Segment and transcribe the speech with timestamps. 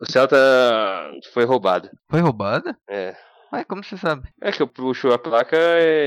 [0.00, 0.36] O Celta
[1.32, 1.90] foi roubado.
[2.08, 2.76] Foi roubada?
[2.88, 3.16] É.
[3.50, 4.28] Mas como você sabe?
[4.40, 5.56] É que eu puxo a placa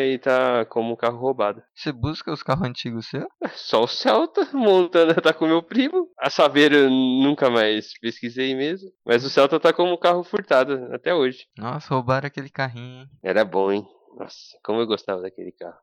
[0.05, 1.61] e tá como um carro roubado.
[1.73, 3.25] Você busca os carros antigos seus?
[3.53, 6.07] Só o Celta montando tá com meu primo.
[6.19, 8.91] A Saveiro eu nunca mais pesquisei mesmo.
[9.05, 11.47] Mas o Celta tá como um carro furtado até hoje.
[11.57, 13.09] Nossa, roubaram aquele carrinho, hein?
[13.23, 13.85] Era bom, hein?
[14.17, 15.79] Nossa, como eu gostava daquele carro.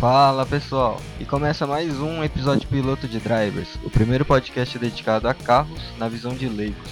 [0.00, 5.34] Fala pessoal, e começa mais um episódio piloto de Drivers, o primeiro podcast dedicado a
[5.34, 6.90] carros na visão de leigos.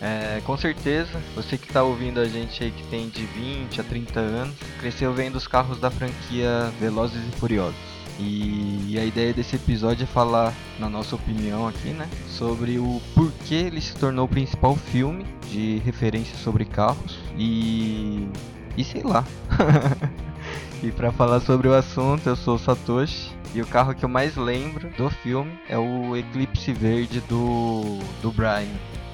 [0.00, 3.82] É, com certeza, você que está ouvindo a gente aí que tem de 20 a
[3.84, 7.74] 30 anos, cresceu vendo os carros da franquia Velozes e Furiosos.
[8.20, 13.56] E, a ideia desse episódio é falar, na nossa opinião aqui, né, sobre o porquê
[13.56, 18.28] ele se tornou o principal filme de referência sobre carros e
[18.76, 19.24] e sei lá.
[20.82, 23.34] E para falar sobre o assunto, eu sou o Satoshi.
[23.54, 28.30] E o carro que eu mais lembro do filme é o Eclipse Verde do, do
[28.30, 28.66] Brian.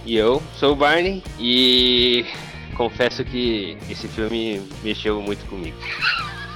[0.04, 2.26] E eu sou o Barney e
[2.74, 5.76] confesso que esse filme mexeu muito comigo.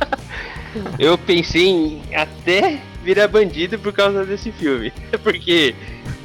[0.98, 4.92] eu pensei em até virar bandido por causa desse filme.
[5.22, 5.74] Porque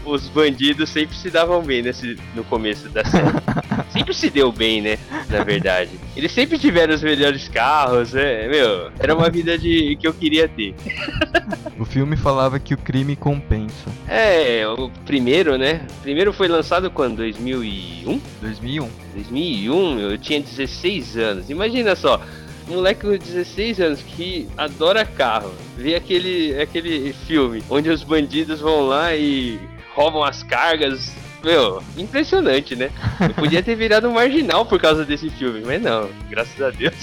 [0.04, 3.28] os bandidos sempre se davam bem nesse, no começo da série.
[3.92, 4.98] sempre se deu bem, né?
[5.30, 5.92] Na verdade.
[6.16, 8.48] Eles sempre tiveram os melhores carros, né?
[8.48, 10.74] Meu, era uma vida de que eu queria ter.
[11.80, 13.90] o filme falava que o crime compensa.
[14.08, 15.86] É, o primeiro, né?
[16.00, 17.18] O primeiro foi lançado quando?
[17.18, 18.22] 2001?
[18.42, 18.90] 2001.
[19.16, 21.50] 2001, eu tinha 16 anos.
[21.50, 22.22] Imagina só,
[22.70, 28.60] um moleque com 16 anos que adora carro, vê aquele, aquele filme onde os bandidos
[28.62, 29.60] vão lá e
[29.94, 31.14] roubam as cargas.
[31.44, 32.92] Meu, impressionante, né?
[33.20, 36.94] Eu podia ter virado um marginal por causa desse filme, mas não, graças a Deus.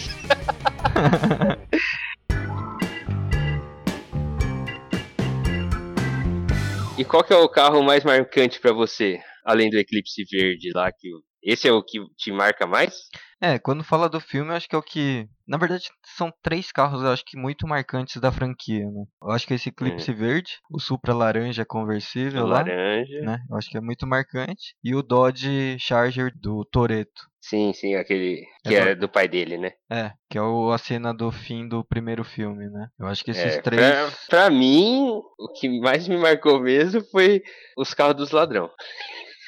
[6.97, 10.93] e qual que é o carro mais marcante para você, além do Eclipse Verde lá
[10.93, 11.09] que
[11.43, 12.95] esse é o que te marca mais?
[13.41, 15.29] É, quando fala do filme, eu acho que é o que.
[15.47, 19.05] Na verdade, são três carros, eu acho que muito marcantes da franquia, né?
[19.23, 20.17] Eu acho que esse Eclipse hum.
[20.17, 22.59] verde, o Supra laranja conversível lá.
[22.59, 23.21] Laranja.
[23.21, 23.39] Né?
[23.49, 24.75] Eu acho que é muito marcante.
[24.83, 27.29] E o Dodge Charger do Toreto.
[27.41, 29.73] Sim, sim, aquele que é, é do pai dele, né?
[29.91, 32.89] É, que é o, a cena do fim do primeiro filme, né?
[32.99, 33.81] Eu acho que esses é, três.
[33.81, 37.43] Pra, pra mim, o que mais me marcou mesmo foi
[37.77, 38.69] os carros dos ladrão.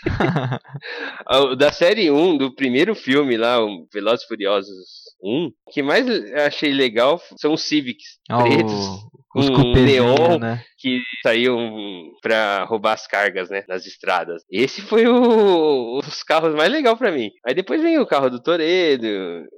[1.59, 4.77] da série 1, do primeiro filme lá, o Velozes Furiosos
[5.23, 9.11] 1, o que mais achei legal são os Civics oh, pretos.
[9.35, 10.61] Os um neon né?
[10.77, 11.57] que saíam
[12.21, 13.63] pra roubar as cargas, né?
[13.69, 14.43] Nas estradas.
[14.51, 17.31] Esse foi o, os carros mais legal para mim.
[17.47, 19.07] Aí depois vem o carro do Toredo.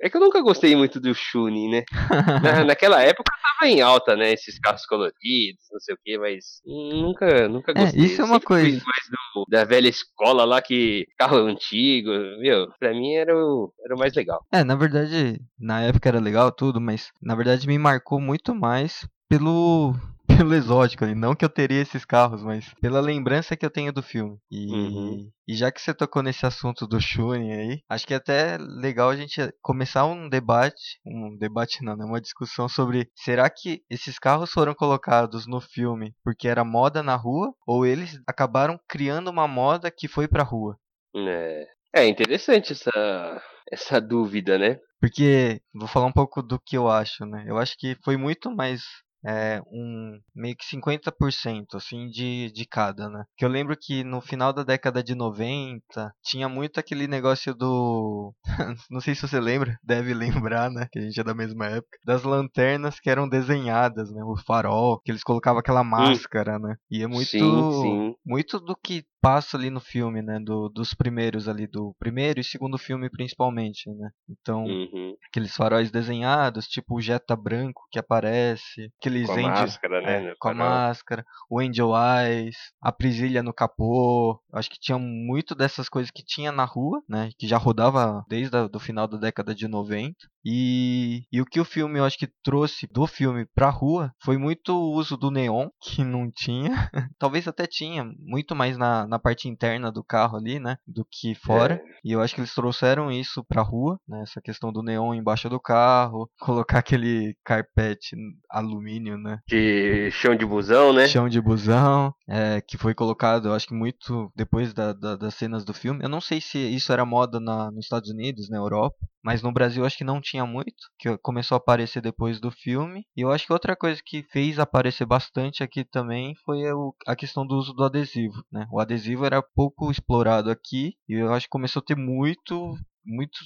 [0.03, 1.84] É que eu nunca gostei muito do Shuni, né?
[2.43, 4.33] Na, naquela época tava em alta, né?
[4.33, 8.00] Esses carros coloridos, não sei o que, mas nunca, nunca é, gostei.
[8.00, 8.83] É, isso é uma coisa.
[8.84, 12.10] mais do, da velha escola lá que carro antigo,
[12.41, 14.44] meu, pra mim era o, era o mais legal.
[14.53, 19.06] É, na verdade, na época era legal tudo, mas na verdade me marcou muito mais
[19.32, 19.94] pelo
[20.28, 21.15] pelo exótico ali.
[21.15, 24.38] Não que eu teria esses carros, mas pela lembrança que eu tenho do filme.
[24.50, 25.31] E, uhum.
[25.48, 29.09] e já que você tocou nesse assunto do Shuni aí, acho que é até legal
[29.09, 32.04] a gente começar um debate, um debate não, né?
[32.04, 37.16] Uma discussão sobre será que esses carros foram colocados no filme porque era moda na
[37.16, 40.76] rua ou eles acabaram criando uma moda que foi pra rua?
[41.16, 41.66] É,
[41.97, 44.78] é interessante essa, essa dúvida, né?
[45.00, 47.44] Porque, vou falar um pouco do que eu acho, né?
[47.48, 48.82] Eu acho que foi muito mais
[49.25, 53.25] é, um meio que 50% assim de, de cada, né?
[53.37, 58.34] Que eu lembro que no final da década de 90 tinha muito aquele negócio do
[58.91, 61.99] não sei se você lembra, deve lembrar, né, que a gente é da mesma época,
[62.05, 66.77] das lanternas que eram desenhadas, né, o farol, que eles colocavam aquela máscara, né?
[66.91, 68.15] E é muito sim, sim.
[68.25, 70.41] muito do que passa ali no filme, né?
[70.41, 74.10] Do, dos primeiros ali, do primeiro e segundo filme principalmente, né?
[74.28, 75.12] Então, uhum.
[75.32, 80.26] Aqueles faróis desenhados, tipo o Jetta branco que aparece, aqueles com a Angel, máscara, né?
[80.26, 84.39] É, com a máscara, o Angel Eyes, a prisilha no capô.
[84.53, 87.30] Acho que tinha muito dessas coisas que tinha na rua, né?
[87.39, 90.15] Que já rodava desde o final da década de 90.
[90.45, 94.36] E, e o que o filme, eu acho que trouxe do filme pra rua foi
[94.36, 96.91] muito o uso do neon, que não tinha.
[97.18, 100.77] Talvez até tinha, muito mais na, na parte interna do carro ali, né?
[100.86, 101.74] Do que fora.
[101.74, 101.83] É.
[102.04, 104.22] E eu acho que eles trouxeram isso pra rua, né?
[104.22, 108.16] Essa questão do neon embaixo do carro, colocar aquele carpete
[108.51, 109.39] alumínio, né?
[109.48, 111.09] De chão de busão, né?
[111.09, 115.34] Chão de busão, é, que foi colocado, eu acho que muito depois da, da, das
[115.34, 116.04] cenas do filme.
[116.04, 119.53] Eu não sei se isso era moda na, nos Estados Unidos, na Europa, mas no
[119.53, 123.07] Brasil acho que não tinha muito, que começou a aparecer depois do filme.
[123.16, 127.15] E eu acho que outra coisa que fez aparecer bastante aqui também foi o, a
[127.15, 128.66] questão do uso do adesivo, né?
[128.71, 132.74] O adesivo era pouco explorado aqui e eu acho que começou a ter muito,
[133.04, 133.41] muitos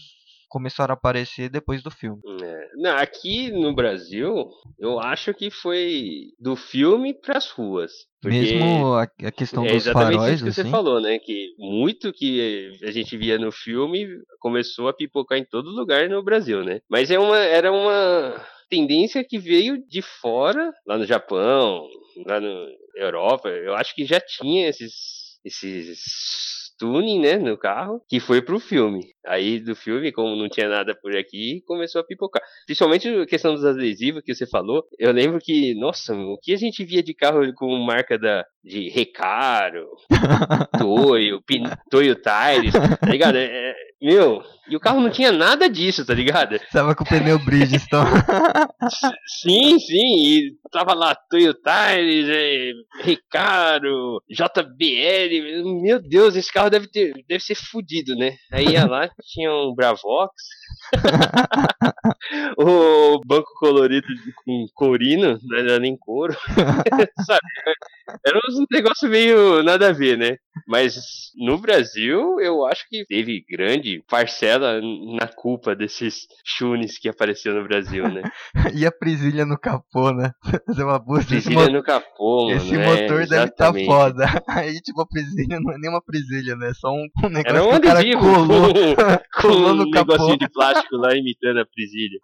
[0.48, 2.20] começaram a aparecer depois do filme.
[2.42, 2.68] É.
[2.76, 4.48] Não, aqui no Brasil,
[4.78, 7.92] eu acho que foi do filme para as ruas.
[8.24, 10.62] Mesmo a, a questão é dos faróis, isso que assim?
[10.62, 11.18] você falou, né?
[11.18, 14.06] Que muito que a gente via no filme
[14.40, 16.80] começou a pipocar em todo lugar no Brasil, né?
[16.88, 21.86] Mas é uma, era uma tendência que veio de fora, lá no Japão,
[22.26, 22.66] lá na
[22.96, 23.48] Europa.
[23.48, 29.06] Eu acho que já tinha esses, esses tuning, né, no carro, que foi pro filme.
[29.26, 32.42] Aí do filme, como não tinha nada por aqui, começou a pipocar.
[32.64, 34.84] Principalmente a questão dos adesivos que você falou.
[34.98, 38.88] Eu lembro que, nossa, o que a gente via de carro com marca da, de
[38.88, 39.86] Recaro,
[40.78, 43.36] Toyo, Pin, Toyo Tires, tá ligado?
[43.36, 46.58] É, meu, e o carro não tinha nada disso, tá ligado?
[46.72, 48.10] Tava com o pneu Bridgestone.
[49.40, 56.88] sim, sim, e tava lá Toyo Tires, é, Recaro, JBL, meu Deus, esse carro deve,
[56.88, 58.36] ter, deve ser fodido, né?
[58.52, 60.32] Aí ia lá, tinha um Bravox,
[62.58, 64.06] o banco colorido
[64.44, 66.34] com corino, não era nem couro,
[67.26, 67.40] sabe?
[68.24, 70.36] Era um negócio meio nada a ver, né?
[70.66, 70.94] Mas
[71.36, 77.64] no Brasil, eu acho que teve grande parcela na culpa desses chunes que apareceu no
[77.64, 78.22] Brasil, né?
[78.74, 80.30] e a presilha no capô, né?
[80.66, 81.26] Fazer uma busca.
[81.26, 82.56] Presilha no capô, mano.
[82.56, 83.86] Esse é, motor deve estar exatamente.
[83.86, 84.24] foda.
[84.48, 86.70] Aí, tipo, a presilha não é nem uma presilha, né?
[86.70, 89.74] É só um, um negócio Era um que o cara adesivo colou, com, colou um
[89.74, 90.12] no capô.
[90.12, 92.18] negocinho de plástico lá imitando a presilha.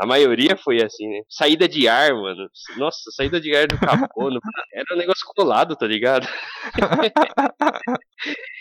[0.00, 1.20] A maioria foi assim, né?
[1.28, 2.48] Saída de ar, mano.
[2.76, 4.30] Nossa, saída de ar do capô.
[4.30, 4.40] no-
[4.72, 6.26] Era um negócio colado, tá ligado?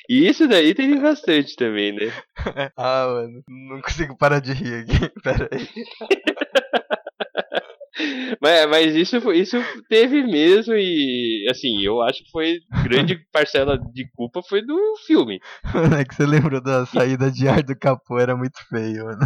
[0.07, 2.13] E isso daí teve bastante também, né?
[2.77, 5.11] ah, mano, não consigo parar de rir aqui.
[5.23, 5.67] Pera aí.
[8.41, 9.57] Mas, mas isso, isso
[9.89, 14.77] teve mesmo e, assim, eu acho que foi grande parcela de culpa foi do
[15.07, 15.39] filme.
[15.73, 19.25] Mano, é que você lembrou da saída de ar do capô, era muito feio, mano.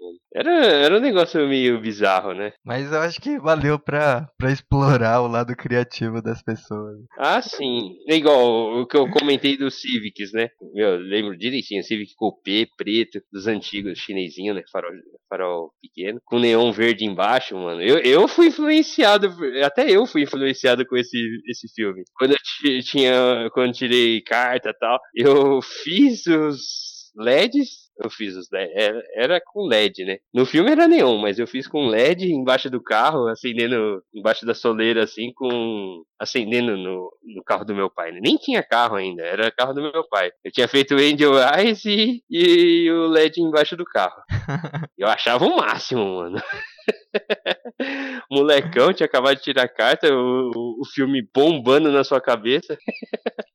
[0.00, 0.18] Mano.
[0.34, 2.52] Era, era um negócio meio bizarro, né?
[2.64, 6.98] Mas eu acho que valeu pra, pra explorar o lado criativo das pessoas.
[7.18, 7.96] Ah, sim.
[8.08, 10.48] É igual o que eu comentei dos Civics, né?
[10.74, 14.62] Meu, eu lembro direitinho, Civic Coupé, preto, dos antigos, chinesinho, né?
[14.70, 14.90] Farol,
[15.28, 17.80] farol pequeno, com neon verde embaixo, mano.
[17.82, 19.34] Eu, eu fui influenciado,
[19.64, 21.18] até eu fui influenciado com esse,
[21.48, 22.02] esse filme.
[22.16, 28.08] Quando eu ti- tinha, quando eu tirei carta e tal, eu fiz os LEDs, eu
[28.10, 30.18] fiz os LED, era, era com LED, né?
[30.32, 34.54] No filme era neon, mas eu fiz com LED embaixo do carro, acendendo embaixo da
[34.54, 36.02] soleira, assim, com.
[36.18, 38.12] acendendo no, no carro do meu pai.
[38.12, 38.20] né?
[38.22, 40.30] Nem tinha carro ainda, era carro do meu pai.
[40.44, 44.22] Eu tinha feito o Angel Eyes e, e o LED embaixo do carro.
[44.96, 46.40] Eu achava o máximo, mano.
[48.30, 52.76] Molecão, tinha acabado de tirar a carta, o- o filme bombando na sua cabeça.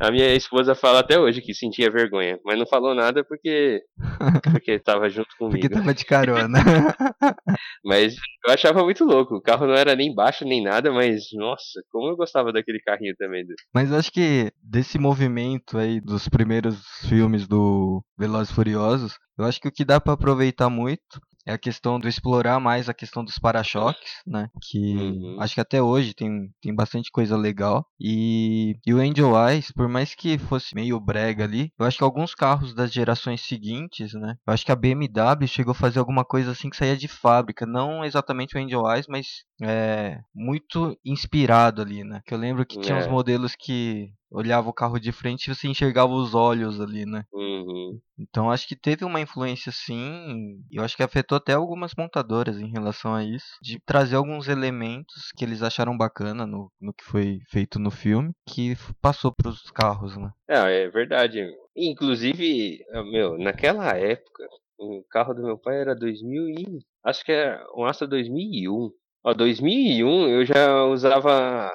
[0.00, 3.80] A minha esposa fala até hoje que sentia vergonha, mas não falou nada porque
[4.52, 5.74] porque tava junto Porque comigo.
[5.74, 6.58] tava de carona.
[7.84, 8.14] Mas
[8.46, 9.36] eu achava muito louco.
[9.36, 13.14] O carro não era nem baixo nem nada, mas nossa, como eu gostava daquele carrinho
[13.16, 13.44] também.
[13.74, 19.68] Mas acho que desse movimento aí dos primeiros filmes do Velozes Furiosos, eu acho que
[19.68, 23.38] o que dá pra aproveitar muito é a questão do explorar mais a questão dos
[23.38, 24.48] para-choques, né?
[24.70, 25.36] Que Uhum.
[25.40, 27.84] acho que até hoje tem, tem bastante coisa legal.
[28.00, 32.04] E, e o Angel Eyes, por mais que fosse meio brega ali, eu acho que
[32.04, 34.34] alguns carros das gerações seguintes, né?
[34.46, 37.66] Eu acho que a BMW chegou a fazer alguma coisa assim que saía de fábrica.
[37.66, 39.26] Não exatamente o Angel Eyes, mas
[39.62, 42.20] é muito inspirado ali, né?
[42.26, 43.10] Que eu lembro que tinha uns É.
[43.10, 47.24] modelos que olhava o carro de frente e você enxergava os olhos ali, né?
[47.32, 48.00] Uhum.
[48.18, 52.58] Então acho que teve uma influência sim, e eu acho que afetou até algumas montadoras
[52.58, 57.04] em relação a isso, de trazer alguns elementos que eles acharam bacana no, no que
[57.04, 60.30] foi feito no filme, que passou pros carros, né?
[60.48, 61.46] É, é verdade.
[61.76, 64.46] Inclusive, ah, meu, naquela época,
[64.78, 66.78] o carro do meu pai era 2000 e...
[67.04, 68.90] Acho que era um Astra 2001.
[69.24, 71.70] Ó, 2001 eu já usava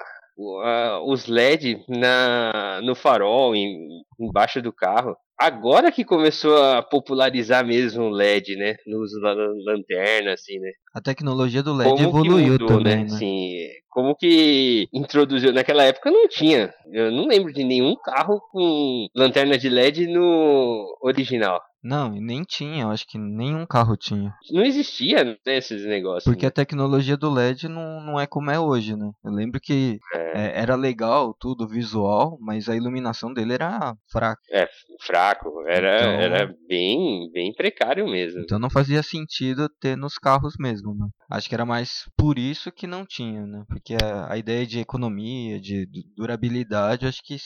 [0.63, 5.15] a- os LED na, no farol, em- embaixo do carro.
[5.39, 8.75] Agora que começou a popularizar mesmo o LED, né?
[8.87, 10.71] No uso da lan- lanterna, assim, né?
[10.95, 13.03] A tecnologia do LED como evoluiu mudou, também, né?
[13.03, 13.03] né?
[13.15, 13.51] Assim,
[13.87, 15.53] como que introduziu.
[15.53, 16.73] Naquela época não tinha.
[16.91, 21.61] Eu não lembro de nenhum carro com lanterna de LED no original.
[21.83, 24.33] Não, nem tinha, eu acho que nenhum carro tinha.
[24.51, 26.23] Não existia né, esses negócios.
[26.23, 26.47] Porque né?
[26.49, 29.11] a tecnologia do LED não, não é como é hoje, né?
[29.23, 30.41] Eu lembro que É.
[30.57, 34.41] é, era legal tudo, visual, mas a iluminação dele era fraca.
[34.51, 34.67] É,
[35.05, 35.47] fraco.
[35.67, 38.41] Era, Então- era bem, bem precário mesmo.
[38.41, 41.07] Então não fazia sentido ter nos carros mesmo, né?
[41.29, 43.63] Acho que era mais por isso que não tinha, né?
[43.67, 47.37] Porque a, a ideia de economia, de du- durabilidade, eu acho que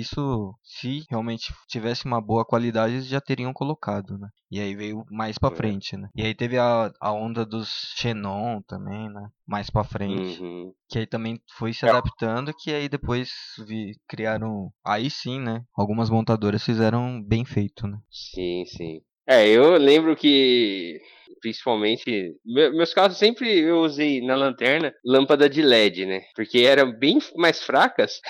[0.00, 4.28] isso- se realmente tivesse uma boa qualidade, eles já teriam colocado, né?
[4.50, 5.54] E aí veio mais pra É.
[5.54, 6.08] frente, né?
[6.14, 9.28] E aí teve a, a onda dos Xenon também, né?
[9.46, 10.40] Mais pra frente.
[10.42, 10.72] Uhum.
[10.88, 11.88] Que aí também foi se É.
[11.88, 13.30] adaptando, que aí depois
[13.66, 14.70] vi, criaram.
[14.84, 15.62] Aí sim, né?
[15.76, 17.98] Algumas montadoras fizeram bem feito, né?
[18.10, 19.00] Sim, sim.
[19.28, 21.00] É, eu lembro que,
[21.40, 26.20] principalmente, me- meus carros sempre eu usei na lanterna lâmpada de LED, né?
[26.36, 28.20] Porque eram bem mais fracas.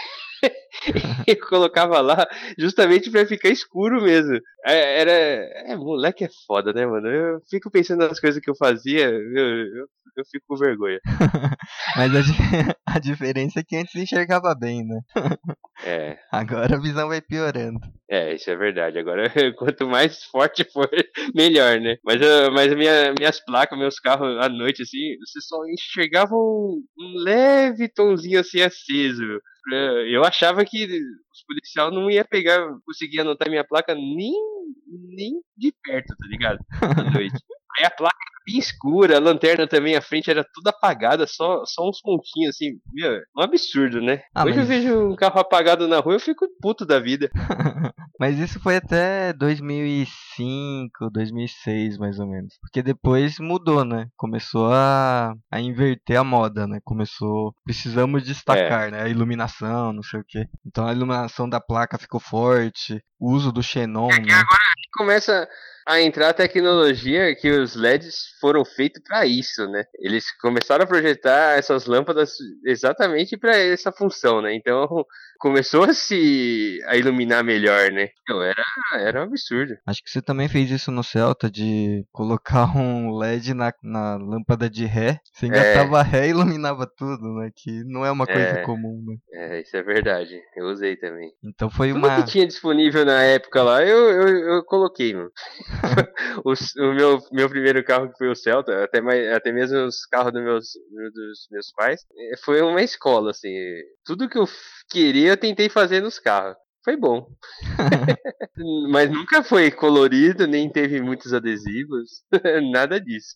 [1.27, 2.27] eu colocava lá
[2.59, 4.39] justamente pra ficar escuro mesmo.
[4.65, 5.13] É, Era.
[5.73, 7.07] É, moleque é foda, né, mano?
[7.09, 9.87] Eu fico pensando nas coisas que eu fazia, eu, eu,
[10.17, 10.99] eu fico com vergonha.
[11.97, 12.33] Mas a, di-
[12.87, 15.01] a diferença é que antes enxergava bem, né?
[15.85, 17.79] É, Agora a visão vai piorando.
[18.09, 18.99] é, isso é verdade.
[18.99, 20.89] Agora, quanto mais forte for,
[21.35, 21.97] melhor, né?
[22.05, 26.83] Mas, eu- mas minha, minhas placas, meus carros à noite, assim, você só enxergava um,
[26.99, 29.41] um leve tomzinho assim aceso.
[29.73, 34.33] É, Eu achava que os policiais não ia pegar, conseguir anotar minha placa nem,
[34.87, 36.59] nem de perto, tá ligado?
[36.81, 37.35] À noite.
[37.79, 38.17] Aí a placa
[38.47, 42.79] bem escura, a lanterna também, a frente era tudo apagada, só, só uns pontinhos assim.
[42.93, 44.23] Meu, é um absurdo, né?
[44.35, 47.31] Ah, Hoje eu mas- vejo um carro apagado na rua, eu fico puto da vida.
[48.19, 52.55] Mas isso foi até 2005, 2006, mais ou menos.
[52.63, 54.09] Porque depois mudou, né?
[54.17, 56.79] Começou a, a inverter a moda, né?
[56.83, 57.55] Começou.
[57.65, 59.03] Precisamos destacar, né?
[59.03, 60.47] A iluminação, não sei o quê.
[60.67, 63.03] Então a iluminação da placa ficou forte.
[63.19, 64.43] O uso do xenon, né?
[64.97, 65.47] começa
[65.87, 69.85] a entrar a tecnologia que os LEDs foram feitos para isso, né?
[69.99, 74.55] Eles começaram a projetar essas lâmpadas exatamente para essa função, né?
[74.55, 75.05] Então
[75.39, 78.09] começou a se a iluminar melhor, né?
[78.29, 78.63] Meu, era
[78.95, 79.75] era um absurdo.
[79.87, 84.69] Acho que você também fez isso no Celta, de colocar um LED na, na lâmpada
[84.71, 85.19] de ré.
[85.33, 87.51] Você engatava ré e iluminava tudo, né?
[87.55, 88.63] Que não é uma coisa É.
[88.65, 89.17] comum, né?
[89.33, 90.39] É, isso é verdade.
[90.57, 91.31] Eu usei também.
[91.45, 92.25] Então foi Tudo uma.
[92.25, 95.31] que tinha disponível na época lá, eu, eu, eu coloquei, mano.
[96.45, 100.05] o, o meu, meu primeiro carro que foi o Celta, até, mais, até mesmo os
[100.07, 100.65] carros dos meus,
[101.15, 103.53] dos meus pais, eh, foi uma escola, assim.
[104.05, 104.57] Tudo que eu f-
[105.27, 106.57] eu tentei fazer nos carros.
[106.85, 107.27] Foi bom.
[108.91, 112.23] Mas nunca foi colorido, nem teve muitos adesivos.
[112.73, 113.35] Nada disso.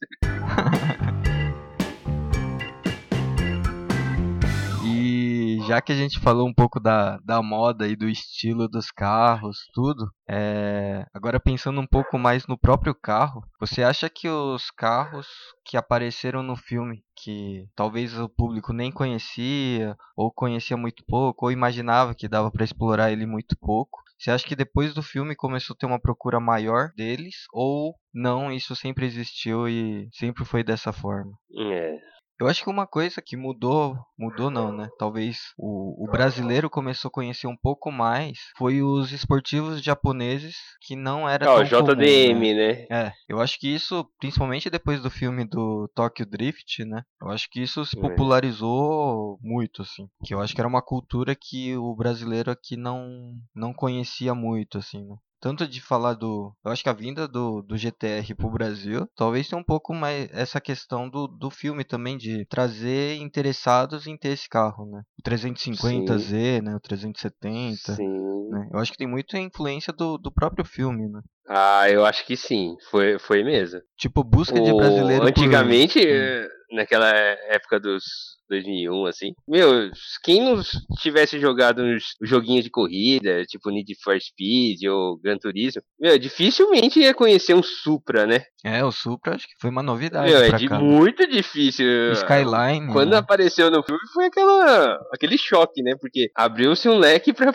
[5.70, 9.68] Já que a gente falou um pouco da, da moda e do estilo dos carros,
[9.72, 15.28] tudo, é, agora pensando um pouco mais no próprio carro, você acha que os carros
[15.64, 21.52] que apareceram no filme, que talvez o público nem conhecia, ou conhecia muito pouco, ou
[21.52, 25.74] imaginava que dava para explorar ele muito pouco, você acha que depois do filme começou
[25.74, 30.92] a ter uma procura maior deles, ou não, isso sempre existiu e sempre foi dessa
[30.92, 31.30] forma?
[31.56, 32.09] É.
[32.40, 34.88] Eu acho que uma coisa que mudou, mudou não, né?
[34.98, 40.96] Talvez o, o brasileiro começou a conhecer um pouco mais foi os esportivos japoneses que
[40.96, 41.54] não era tão
[41.84, 42.04] comum, né?
[42.04, 42.86] JDM, né?
[42.90, 47.02] É, eu acho que isso, principalmente depois do filme do Tokyo Drift, né?
[47.20, 50.08] Eu acho que isso se popularizou muito, assim.
[50.24, 54.78] Que eu acho que era uma cultura que o brasileiro aqui não, não conhecia muito,
[54.78, 55.16] assim, né?
[55.40, 56.54] Tanto de falar do.
[56.64, 60.28] Eu acho que a vinda do, do GTR pro Brasil talvez tenha um pouco mais
[60.32, 65.02] essa questão do, do filme também, de trazer interessados em ter esse carro, né?
[65.18, 66.76] O 350Z, né?
[66.76, 67.94] O 370.
[67.94, 68.48] Sim.
[68.50, 68.68] Né?
[68.72, 71.20] Eu acho que tem muita influência do, do próprio filme, né?
[71.48, 72.76] Ah, eu acho que sim.
[72.90, 73.80] Foi, foi mesmo.
[73.98, 75.20] Tipo, busca de O- brasileiro.
[75.22, 76.02] por- Antigamente, Hum.
[76.06, 77.10] eh, naquela
[77.48, 78.04] época dos
[78.48, 79.90] 2001, assim, meu,
[80.24, 80.60] quem não
[81.00, 86.98] tivesse jogado uns joguinhos de corrida, tipo Need for Speed ou Gran Turismo, meu, dificilmente
[86.98, 88.42] ia conhecer um Supra, né?
[88.64, 90.78] É, o Supra acho que foi uma novidade Meu, é de cá.
[90.80, 90.84] né?
[90.84, 91.86] muito difícil.
[92.12, 92.92] Skyline.
[92.92, 93.18] Quando né?
[93.18, 95.92] apareceu no filme foi aquela, aquele choque, né?
[96.00, 97.52] Porque abriu-se um leque para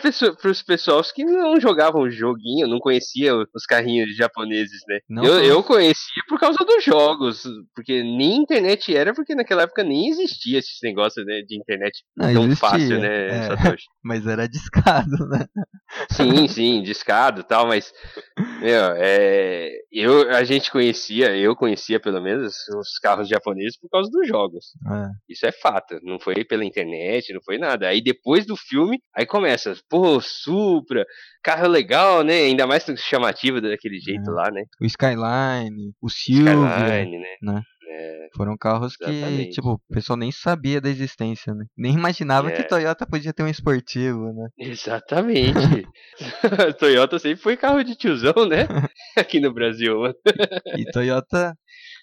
[0.49, 4.99] os pessoas que não jogavam joguinho, não conheciam os carrinhos japoneses, né?
[5.09, 7.43] Não eu, eu conhecia por causa dos jogos,
[7.75, 12.33] porque nem internet era, porque naquela época nem existia esses negócios né, de internet Não,
[12.33, 13.43] tão existia, fácil, né, é.
[13.43, 13.85] Satoshi?
[14.03, 15.45] Mas era discado, né?
[16.11, 17.91] Sim, sim, discado e tal, mas
[18.59, 24.09] Meu, é, eu, a gente conhecia, eu conhecia pelo menos os carros japoneses por causa
[24.11, 24.65] dos jogos.
[24.91, 25.07] É.
[25.29, 25.99] Isso é fato.
[26.03, 27.87] Não foi pela internet, não foi nada.
[27.87, 31.05] Aí depois do filme, aí começa, pô, Supra,
[31.43, 32.33] carro legal, né?
[32.33, 34.33] Ainda mais chamativo daquele jeito É.
[34.33, 34.63] lá, né?
[34.81, 37.35] O Skyline, o Silvia, Skyline, né?
[37.41, 37.61] né?
[37.87, 39.51] É, Foram carros que, Exatamente.
[39.51, 41.65] tipo, o pessoal nem sabia da existência, né?
[41.77, 42.63] Nem imaginava que É.
[42.63, 44.47] Toyota podia ter um esportivo, né?
[44.59, 45.87] exatamente.
[46.79, 48.67] Toyota sempre foi carro de tiozão, né?
[49.17, 49.95] Aqui no Brasil.
[50.77, 51.55] E Toyota,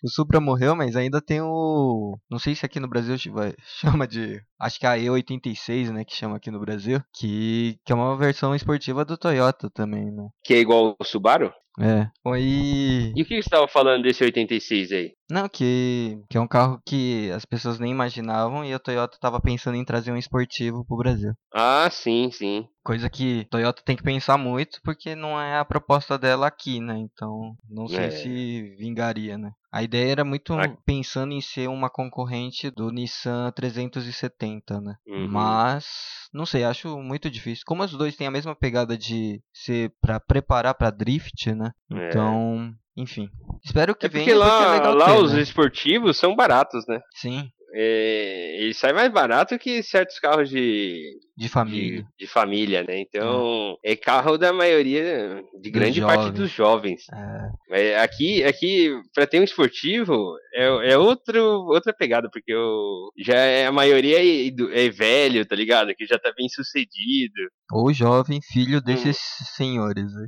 [0.02, 2.18] o Supra morreu, mas ainda tem o.
[2.30, 3.16] Não sei se aqui no Brasil
[3.80, 4.42] chama de.
[4.58, 6.04] Acho que é a E86, né?
[6.04, 7.00] Que chama aqui no Brasil.
[7.14, 10.28] Que, que é uma versão esportiva do Toyota também, né?
[10.44, 11.52] Que é igual o Subaru.
[11.80, 12.08] É.
[12.26, 13.12] Aí.
[13.16, 15.12] E o que você estava falando desse 86 aí?
[15.30, 19.40] Não, que, que é um carro que as pessoas nem imaginavam e a Toyota tava
[19.40, 21.32] pensando em trazer um esportivo pro Brasil.
[21.54, 22.68] Ah, sim, sim.
[22.84, 26.98] Coisa que Toyota tem que pensar muito porque não é a proposta dela aqui, né?
[26.98, 28.10] Então, não sei É.
[28.10, 29.52] se vingaria, né?
[29.70, 30.52] A ideia era muito
[30.84, 34.96] pensando em ser uma concorrente do Nissan 370, né?
[35.06, 35.28] Uhum.
[35.28, 35.86] Mas,
[36.32, 37.64] não sei, acho muito difícil.
[37.66, 41.70] Como os dois têm a mesma pegada de ser pra preparar pra drift, né?
[41.90, 42.08] É.
[42.08, 43.30] Então, enfim.
[43.64, 45.40] Espero que É porque venha porque é lá, legal lá ter, os né?
[45.40, 47.00] esportivos são baratos, né?
[47.14, 52.06] Sim, É, ele sai mais barato que certos carros de, de de, família.
[52.18, 53.00] de família, né?
[53.00, 57.02] Então, é carro da maioria, de grande parte dos jovens.
[57.12, 63.08] É, Mas aqui, aqui para ter um esportivo, é, é outro, outra pegada, porque eu,
[63.18, 64.48] já é, a maioria é,
[64.86, 65.94] é velho, tá ligado?
[65.94, 67.40] Que já tá bem sucedido.
[67.72, 69.44] ou jovem filho desses Hum.
[69.56, 70.12] senhores.
[70.14, 70.26] Né?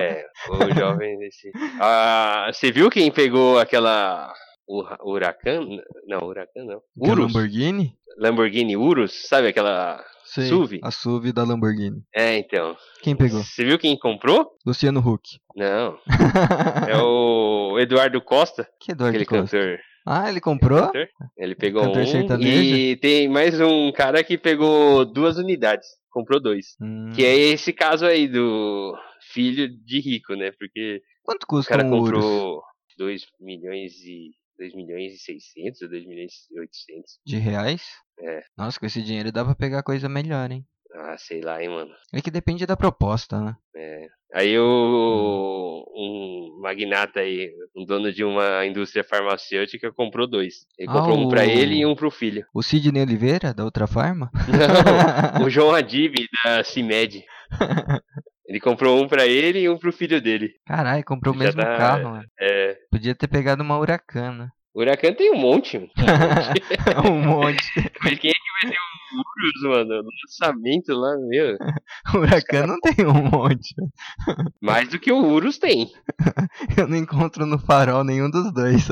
[0.00, 1.50] É, o jovem desse.
[1.80, 4.32] Ah, você viu quem pegou aquela.
[4.68, 5.66] Ura- Huracan?
[6.06, 6.74] Não, Huracan não.
[7.02, 7.32] É Urus.
[7.32, 7.94] Lamborghini?
[8.18, 10.04] Lamborghini Urus, sabe aquela.
[10.24, 10.80] Sei, SUV?
[10.82, 12.02] A SUV da Lamborghini.
[12.14, 12.76] É, então.
[13.02, 13.42] Quem pegou?
[13.42, 14.50] Você viu quem comprou?
[14.66, 15.38] Luciano Huck.
[15.56, 15.98] Não.
[16.88, 19.56] É o Eduardo Costa, que Eduardo aquele Costa.
[19.58, 19.78] cantor.
[20.06, 20.90] Ah, ele comprou?
[21.36, 22.06] Ele pegou Cantor um.
[22.06, 22.74] sertanejo?
[22.76, 25.86] E tem mais um cara que pegou duas unidades.
[26.10, 26.76] Comprou dois.
[26.80, 27.10] Hum.
[27.14, 28.94] Que é esse caso aí do
[29.32, 30.50] filho de rico, né?
[30.58, 32.22] Porque Quanto o custa cara um Urus?
[32.24, 32.62] comprou
[32.98, 34.30] 2 milhões e.
[34.58, 37.18] 2 milhões e 600 ou 2 milhões e 800.
[37.24, 37.82] De reais?
[38.20, 38.40] É.
[38.56, 40.64] Nossa, com esse dinheiro dá pra pegar coisa melhor, hein?
[40.94, 41.92] Ah, sei lá, hein, mano.
[42.12, 43.56] É que depende da proposta, né?
[43.76, 44.06] É.
[44.34, 50.66] Aí o, um magnata aí, um dono de uma indústria farmacêutica, comprou dois.
[50.78, 52.44] Ele Ah, comprou um pra o- ele e um pro filho.
[52.54, 54.30] O Sidney Oliveira, da outra farma?
[54.34, 54.48] Não,
[55.46, 57.24] o João Adib da CIMED.
[58.48, 60.54] Ele comprou um pra ele e um pro filho dele.
[60.66, 62.24] Caralho, comprou o mesmo tá- carro, mano.
[62.40, 62.78] É.
[62.90, 64.50] Podia ter pegado uma Huracana.
[64.74, 65.78] O Huracan tem um monte.
[65.78, 65.90] mano.
[67.04, 67.62] um monte.
[68.02, 70.02] Mas quem é que vai ter um Urus, mano?
[70.02, 71.58] No lançamento lá, meu.
[72.14, 73.74] Huracan não tem um monte.
[74.62, 75.90] Mais do que o Urus tem.
[76.76, 78.88] Eu não encontro no farol nenhum dos dois.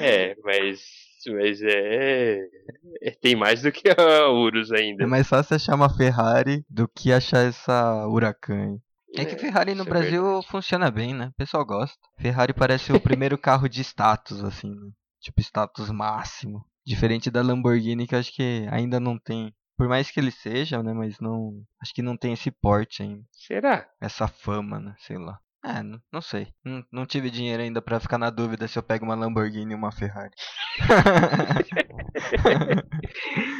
[0.00, 0.80] É, mas.
[1.28, 2.40] Mas é.
[3.02, 5.06] é- Tem mais do que a Urus É ainda.
[5.06, 8.78] mais fácil achar uma Ferrari do que achar essa Huracan.
[9.16, 11.26] É que É, Ferrari no é Brasil funciona bem, né?
[11.26, 11.98] O pessoal gosta.
[12.18, 14.90] Ferrari parece o primeiro carro de status, assim, né?
[15.20, 16.64] Tipo, status máximo.
[16.86, 19.52] Diferente da Lamborghini, que eu acho que ainda não tem.
[19.76, 20.92] Por mais que ele seja, né?
[20.92, 21.62] Mas não.
[21.82, 23.22] Acho que não tem esse porte ainda.
[23.32, 23.86] Será?
[24.00, 24.94] Essa fama, né?
[25.00, 25.38] Sei lá.
[25.62, 26.48] É, não, não sei.
[26.64, 29.78] Não, não tive dinheiro ainda pra ficar na dúvida se eu pego uma Lamborghini ou
[29.78, 30.30] uma Ferrari.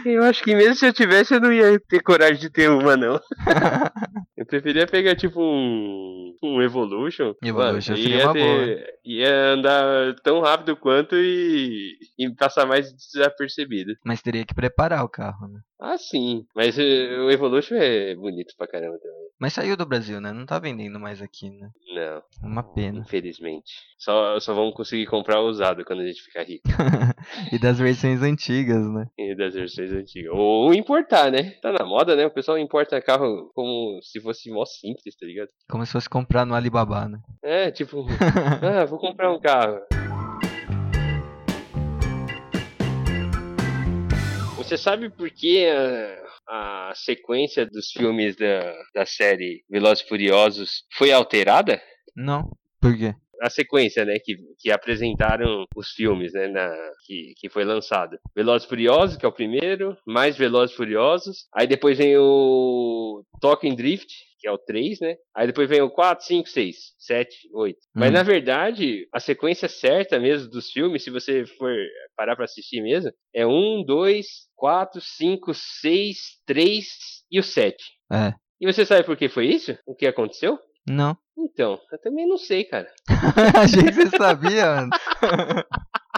[0.04, 2.96] Eu acho que mesmo se eu tivesse, eu não ia ter coragem de ter uma,
[2.96, 3.20] não.
[4.36, 7.34] Eu preferia pegar, tipo, um, um Evolution.
[7.42, 12.90] Evolution Mano, seria ia uma ter- Ia andar tão rápido quanto e, e passar mais
[12.94, 13.92] desapercebido.
[14.04, 15.60] Mas teria que preparar o carro, né?
[15.78, 16.46] Ah, sim.
[16.54, 19.19] Mas eh, o Evolution é bonito pra caramba também.
[19.40, 20.34] Mas saiu do Brasil, né?
[20.34, 21.70] Não tá vendendo mais aqui, né?
[21.94, 22.98] Não, Uma pena.
[22.98, 23.72] infelizmente.
[23.98, 26.68] Só, só vamos conseguir comprar usado quando a gente ficar rico.
[27.50, 29.06] e das versões antigas, né?
[29.16, 30.30] E das versões antigas.
[30.34, 31.52] Ou importar, né?
[31.62, 32.26] Tá na moda, né?
[32.26, 35.48] O pessoal importa carro como se fosse mó simples, tá ligado?
[35.70, 37.18] Como se fosse comprar no Alibaba, né?
[37.42, 38.04] É, tipo,
[38.62, 39.80] ah, vou comprar um carro.
[44.70, 50.84] Você sabe por que a, a sequência dos filmes da, da série Velozes e Furiosos
[50.96, 51.82] foi alterada?
[52.14, 52.56] Não.
[52.80, 53.16] Por quê?
[53.40, 56.70] A sequência, né, que, que apresentaram os filmes, né, na,
[57.06, 58.18] que, que foi lançado.
[58.34, 63.24] Velozes e Furiosos, que é o primeiro, mais Velozes e Furiosos, aí depois vem o
[63.40, 67.36] Talking Drift, que é o 3, né, aí depois vem o 4, 5, 6, 7,
[67.52, 67.78] 8.
[67.94, 68.12] Mas Hum.
[68.12, 71.74] na verdade, a sequência certa mesmo dos filmes, se você for
[72.16, 74.26] parar pra assistir mesmo, é 1, 2,
[74.56, 76.86] 4, 5, 6, 3
[77.30, 77.76] e o 7.
[78.12, 78.32] É.
[78.60, 79.76] E você sabe por que foi isso?
[79.86, 80.58] O que aconteceu?
[80.88, 81.16] Não.
[81.38, 82.88] Então, eu também não sei, cara.
[83.62, 84.90] Achei que você sabia, mano.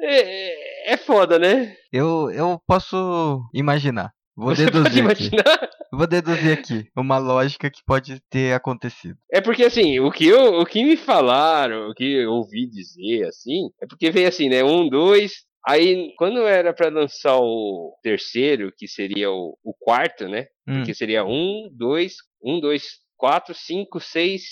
[0.00, 1.74] É, é foda, né?
[1.92, 4.12] Eu, eu posso imaginar.
[4.36, 5.34] Vou Você deduzir pode aqui.
[5.34, 5.68] imaginar.
[5.92, 9.16] Vou deduzir aqui uma lógica que pode ter acontecido.
[9.32, 13.26] É porque assim, o que, eu, o que me falaram, o que eu ouvi dizer,
[13.26, 14.62] assim, é porque vem assim, né?
[14.62, 15.44] Um, dois.
[15.66, 20.46] Aí, quando era pra lançar o terceiro, que seria o, o quarto, né?
[20.66, 22.84] Hum, Que seria um, dois, um, dois,
[23.16, 24.42] quatro, cinco, seis.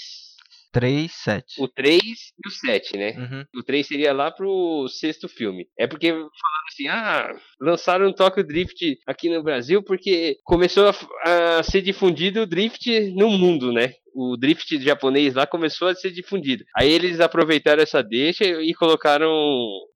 [0.72, 1.62] 3, 7.
[1.62, 3.12] O três e o sete, né?
[3.12, 3.60] Uhum.
[3.60, 5.66] O 3 seria lá pro sexto filme.
[5.78, 6.28] É porque falando
[6.68, 10.90] assim, ah, lançaram o Tokyo Drift aqui no Brasil porque começou
[11.24, 13.94] a, a ser difundido o Drift no mundo, né?
[14.18, 16.64] O Drift japonês lá começou a ser difundido.
[16.74, 19.30] Aí eles aproveitaram essa deixa e colocaram,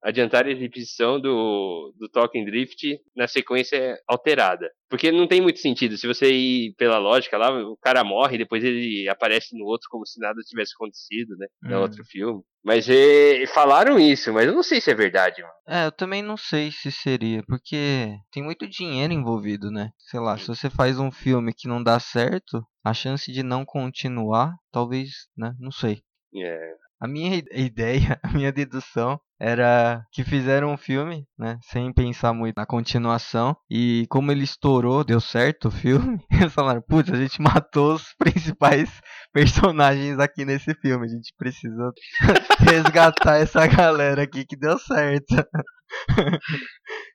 [0.02, 4.70] adiantaram a exibição do, do Tokyo Drift na sequência alterada.
[4.90, 5.96] Porque não tem muito sentido.
[5.96, 10.04] Se você ir pela lógica lá, o cara morre, depois ele aparece no outro como
[10.04, 11.46] se nada tivesse acontecido, né?
[11.62, 11.80] No Hum.
[11.82, 12.42] outro filme.
[12.62, 15.54] Mas é, falaram isso, mas eu não sei se é verdade, mano.
[15.66, 19.90] É, eu também não sei se seria, porque tem muito dinheiro envolvido, né?
[19.96, 23.64] Sei lá, se você faz um filme que não dá certo, a chance de não
[23.64, 25.54] continuar, talvez, né?
[25.58, 26.02] Não sei.
[26.36, 26.74] É.
[27.00, 32.56] A minha ideia, a minha dedução era que fizeram um filme, né, sem pensar muito
[32.56, 37.40] na continuação, e como ele estourou, deu certo o filme, eles falaram, putz, a gente
[37.40, 38.90] matou os principais
[39.32, 41.90] personagens aqui nesse filme, a gente precisa
[42.60, 45.34] resgatar essa galera aqui que deu certo.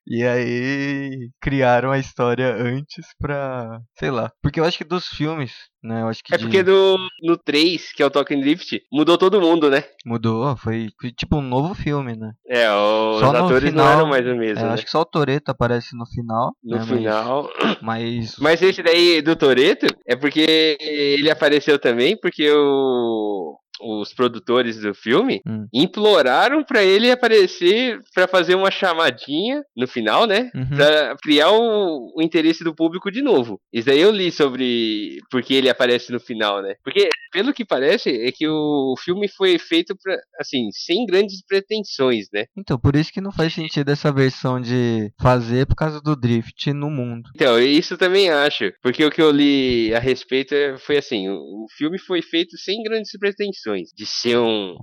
[0.08, 5.52] E aí criaram a história antes pra, sei lá, porque eu acho que dos filmes,
[5.84, 8.80] né, eu acho que É de- porque do, no 3, que é o Tokyo Drift,
[8.92, 9.84] mudou todo mundo, né?
[10.06, 12.32] mudou, foi, foi tipo um novo filme, né?
[12.48, 14.74] É, os Só atores final, não eram mais o É, mesmo, eu né?
[14.74, 16.56] acho que só o Toreto aparece no final.
[16.64, 17.50] No né, final.
[17.82, 24.80] Mas, Mas esse daí do Toreto é porque ele apareceu também porque o, os produtores
[24.80, 25.68] do filme Hum.
[25.74, 30.50] imploraram pra ele aparecer pra fazer uma chamadinha no final, né?
[30.56, 30.70] Uhum.
[30.76, 33.60] Pra criar o, o interesse do público de novo.
[33.74, 36.76] Isso daí eu li sobre porque ele aparece no final, né?
[36.84, 42.28] Porque, pelo que parece, é que o filme foi feito pra, assim, sem grandes pretensões,
[42.34, 42.46] né?
[42.58, 46.72] Então, por isso que não faz sentido essa versão de fazer por causa do drift
[46.74, 47.30] no mundo.
[47.36, 48.72] Então, isso também acho.
[48.82, 52.82] Porque o que eu li a respeito é- foi assim: o filme foi feito sem
[52.84, 53.46] grandes pretensões.
[53.74, 54.76] De ser um.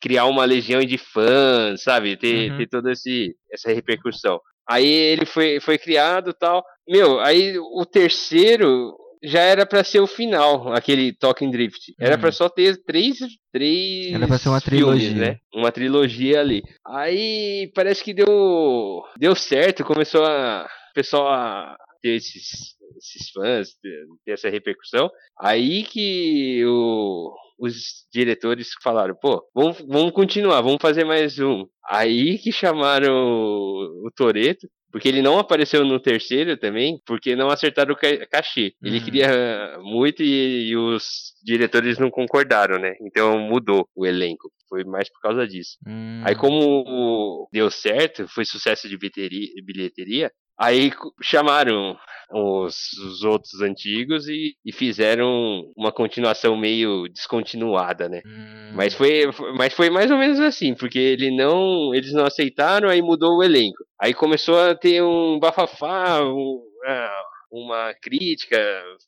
[0.00, 2.16] criar uma legião de fãs, sabe?
[2.16, 2.58] Ter, Uhum.
[2.58, 4.40] ter toda essa repercussão.
[4.68, 6.64] Aí ele foi, foi criado tal.
[6.88, 11.92] Meu, aí o terceiro já era pra ser o final, aquele Talking Drift.
[12.00, 12.20] Era Hum.
[12.20, 13.18] pra só ter três.
[13.52, 15.14] três Era pra ser uma filmes, trilogia.
[15.32, 15.36] né?
[15.54, 16.62] Uma trilogia ali.
[16.86, 19.02] Aí parece que deu.
[19.18, 20.66] Deu certo, começou a.
[20.90, 25.10] O pessoal a ter esses, esses fãs, ter, ter essa repercussão.
[25.40, 31.66] Aí que o- os diretores falaram, pô, vamos, vamos continuar, vamos fazer mais um.
[31.88, 34.66] Aí que chamaram o, o Toreto.
[34.92, 38.74] Porque ele não apareceu no terceiro também, porque não acertaram o ca- cachê.
[38.82, 39.04] Ele Hum.
[39.04, 42.96] queria muito e, e os diretores não concordaram, né?
[43.00, 44.50] Então mudou o elenco.
[44.68, 45.76] Foi mais por causa disso.
[45.86, 50.92] Hum, Aí como deu certo, foi sucesso de bilheteria, bilheteria aí
[51.22, 51.96] chamaram
[52.32, 58.22] os, os outros antigos e, e fizeram uma continuação meio descontinuada, né?
[58.24, 62.24] hum, Mas foi, foi- mas foi mais ou menos assim, porque ele não, eles não
[62.24, 63.78] aceitaram, aí mudou o elenco.
[64.00, 68.56] Aí começou a ter um bafafá, um, ah, uma crítica,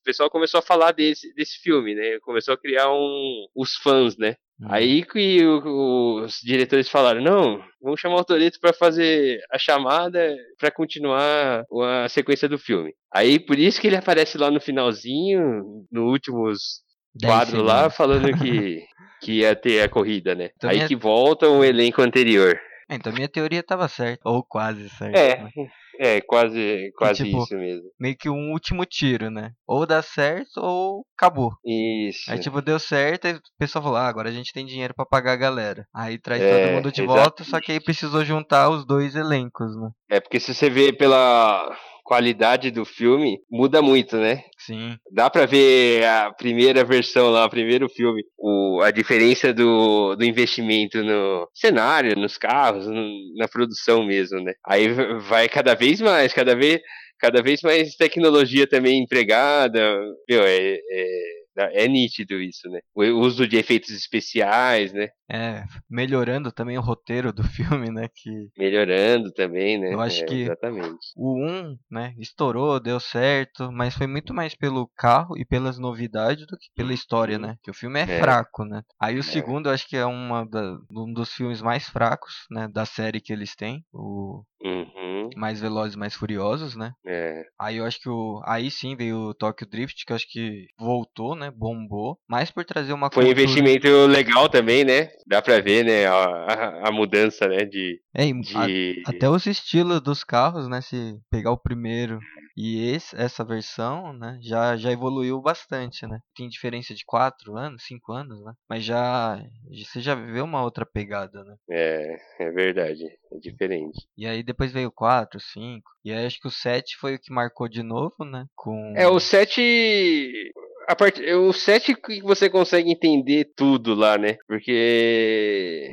[0.01, 2.19] o pessoal começou a falar desse, desse filme, né?
[2.23, 4.35] Começou a criar um, os fãs, né?
[4.69, 10.37] Aí que o- os diretores falaram, não, vamos chamar o Toreto pra fazer a chamada
[10.59, 11.65] pra continuar
[12.05, 12.93] a sequência do filme.
[13.13, 16.83] Aí por isso que ele aparece lá no finalzinho, no últimos
[17.23, 18.83] quadro lá, falando que,
[19.21, 20.51] que ia ter a corrida, né?
[20.59, 22.59] Também Aí é- que volta o elenco anterior.
[22.91, 25.19] Então minha teoria tava certa, ou quase certa.
[25.19, 25.51] É, né?
[25.99, 27.85] É, quase, quase tipo, isso mesmo.
[27.99, 29.51] Meio que um último tiro, né?
[29.67, 31.53] Ou dá certo ou acabou.
[31.65, 32.31] Isso.
[32.31, 35.07] Aí tipo, deu certo e o pessoal falou, ah, agora a gente tem dinheiro pra
[35.07, 35.85] pagar a galera.
[35.95, 37.19] Aí traz É, todo mundo de exato.
[37.19, 39.91] volta, só que aí precisou juntar os dois elencos, né?
[40.11, 44.43] É porque se você vê pela qualidade do filme, muda muito, né?
[44.67, 44.97] Sim.
[45.11, 50.25] Dá pra ver a primeira versão lá, o primeiro filme, o, a diferença do, do
[50.25, 54.53] investimento no cenário, nos carros, no- na produção mesmo, né?
[54.67, 54.89] Aí
[55.29, 56.81] vai cada vez mais, cada vez,
[57.19, 59.81] cada vez mais tecnologia também empregada.
[60.29, 62.81] Meu, é, é- É nítido isso, né?
[62.95, 65.09] O uso de efeitos especiais, né?
[65.31, 67.43] É, melhorando também o roteiro do
[67.89, 68.09] filme, né?
[68.15, 69.93] Que melhorando também, né?
[69.95, 70.99] Eu acho É, que exatamente.
[71.17, 76.47] o 1, né, estourou, deu certo, mas foi muito mais pelo carro e pelas novidades
[76.47, 77.57] do que pela história, né?
[77.63, 78.21] Que o filme é, É.
[78.21, 78.83] fraco, né?
[79.01, 82.69] Aí o segundo eu acho que é uma da- um dos filmes mais fracos, né,
[82.69, 85.29] da série que eles têm, o Uhum.
[85.37, 86.93] Mais Velozes e Mais Furiosos, né?
[87.05, 87.43] É.
[87.59, 90.67] Aí eu acho que o aí sim veio o Tokyo Drift, que eu acho que
[90.79, 95.11] voltou, né, bombou, mais por trazer uma Foi um cultura- investimento legal também, né?
[95.27, 96.07] Dá pra ver, né?
[96.07, 97.65] A, a, a mudança, né?
[97.65, 98.01] De.
[98.15, 99.03] É, e a- de...
[99.07, 100.81] Até os estilos dos carros, né?
[100.81, 102.19] Se pegar o primeiro
[102.55, 104.39] e esse, essa versão, né?
[104.43, 106.19] Já, já evoluiu bastante, né?
[106.37, 108.53] Tem diferença de 4 anos, 5 anos, né?
[108.69, 111.55] Mas já você já vê uma outra pegada, né?
[111.71, 113.05] É, é verdade.
[113.33, 114.07] É diferente.
[114.19, 115.91] E aí depois veio o 4, 5.
[116.05, 118.45] E aí acho que o 7 foi o que marcou de novo, né?
[118.55, 120.53] Com É, o 7.
[120.89, 121.21] A part...
[121.35, 124.37] O 7 que você consegue entender tudo lá, né?
[124.47, 125.91] Porque.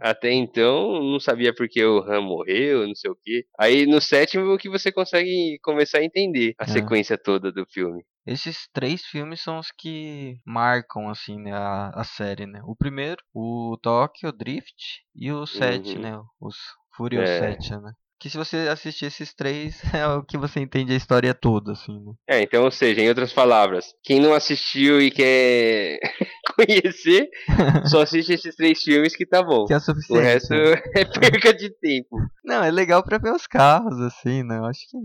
[0.00, 3.44] Até então não sabia porque o Han morreu, não sei o quê.
[3.56, 6.66] Aí no sétimo que você consegue começar a entender a É.
[6.66, 8.02] sequência toda do filme.
[8.26, 12.60] Esses três filmes são os que marcam, assim, né, a, a série, né?
[12.66, 16.02] O primeiro, o Tokyo Drift, e o 7, Uhum.
[16.02, 16.20] né?
[16.40, 16.56] Os
[16.96, 17.38] Furious É.
[17.38, 17.92] 7, né?
[18.22, 21.92] Que se você assistir esses três, é o que você entende a história toda, assim,
[21.92, 22.12] né?
[22.28, 25.98] É, então, ou seja, em outras palavras, quem não assistiu e quer
[26.54, 27.28] conhecer,
[27.90, 29.64] só assiste esses três filmes que tá bom.
[29.64, 30.22] Que é O suficiente.
[30.22, 30.82] resto né?
[30.94, 32.16] é perca de tempo.
[32.44, 34.58] Não, é legal pra ver os carros, assim, né?
[34.58, 34.96] Eu acho que...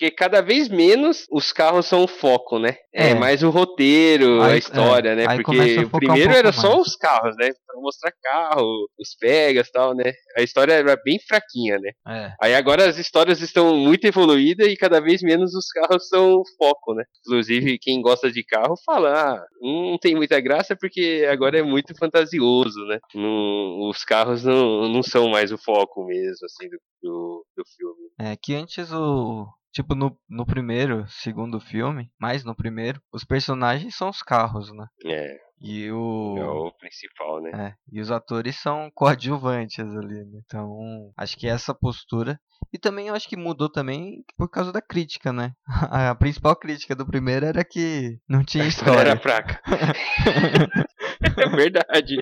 [0.00, 2.74] Porque cada vez menos os carros são o foco, né?
[2.90, 3.14] É, É.
[3.14, 5.26] mais o roteiro, Aí- a história, é, né?
[5.28, 6.86] aí Porque um primeiro era só mais.
[6.88, 7.50] os carros, né?
[7.66, 8.64] Pra mostrar carro,
[8.98, 10.10] os pegas e tal, né?
[10.38, 11.90] A história era bem fraquinha, né?
[12.08, 16.36] É, Aí agora as histórias estão muito evoluídas e cada vez menos os carros são
[16.36, 17.04] o foco, né?
[17.26, 21.94] Inclusive, quem gosta de carro fala, ah, não tem muita graça porque agora é muito
[21.94, 22.98] fantasioso, né?
[23.14, 28.08] Não- os carros não, não são mais o foco mesmo, assim, do, do, do filme.
[28.18, 29.46] é que antes o...
[29.72, 34.86] Tipo, no, no primeiro, segundo filme, mais no primeiro, os personagens são os carros, né?
[35.04, 36.68] É, E é o...
[36.68, 37.50] o principal, né?
[37.54, 40.40] É, e os atores são coadjuvantes ali, né?
[40.44, 42.40] Então, acho que essa postura.
[42.72, 45.52] E também eu acho que mudou também por causa da crítica, né?
[45.90, 49.60] A principal crítica do primeiro era que não tinha A história era fraca.
[51.36, 52.16] é verdade.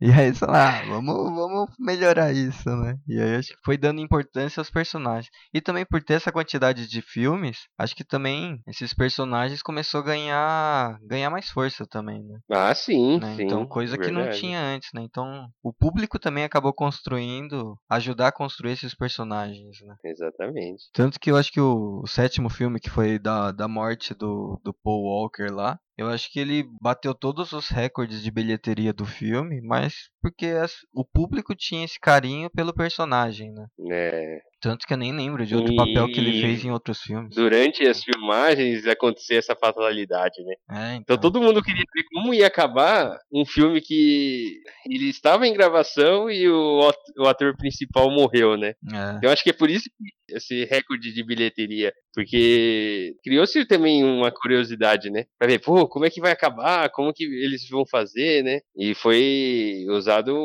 [0.00, 2.96] E aí, sei lá, vamos, vamos melhorar isso, né?
[3.06, 5.28] E aí acho que foi dando importância aos personagens.
[5.52, 10.04] E também por ter essa quantidade de filmes, acho que também esses personagens começou a
[10.04, 12.37] ganhar, ganhar mais força também, né?
[12.50, 13.34] Ah, sim, né?
[13.36, 13.42] sim.
[13.44, 14.40] Então, coisa que não verdade.
[14.40, 15.02] tinha antes, né?
[15.02, 19.94] Então, o público também acabou construindo, ajudar a construir esses personagens, né?
[20.04, 20.84] Exatamente.
[20.92, 24.60] Tanto que eu acho que o, o sétimo filme, que foi da, da morte do,
[24.62, 29.04] do Paul Walker lá, eu acho que ele bateu todos os recordes de bilheteria do
[29.04, 33.66] filme, mas porque as- o público tinha esse carinho pelo personagem, né?
[33.90, 37.00] É, Tanto que eu nem lembro de outro papel que ele E- fez em outros
[37.00, 37.34] filmes.
[37.34, 40.54] durante as filmagens acontecer essa fatalidade, né?
[40.70, 41.18] É, Então então.
[41.18, 46.48] todo mundo queria ver como ia acabar um filme que ele estava em gravação e
[46.48, 48.74] o, o ator principal morreu, né?
[48.92, 49.26] É.
[49.26, 54.30] Eu acho que é por isso que esse recorde de bilheteria, porque criou-se também uma
[54.30, 55.24] curiosidade, né?
[55.38, 56.90] Pra ver, pô, como é que vai acabar?
[56.90, 58.60] Como que eles vão fazer, né?
[58.76, 60.36] E foi usado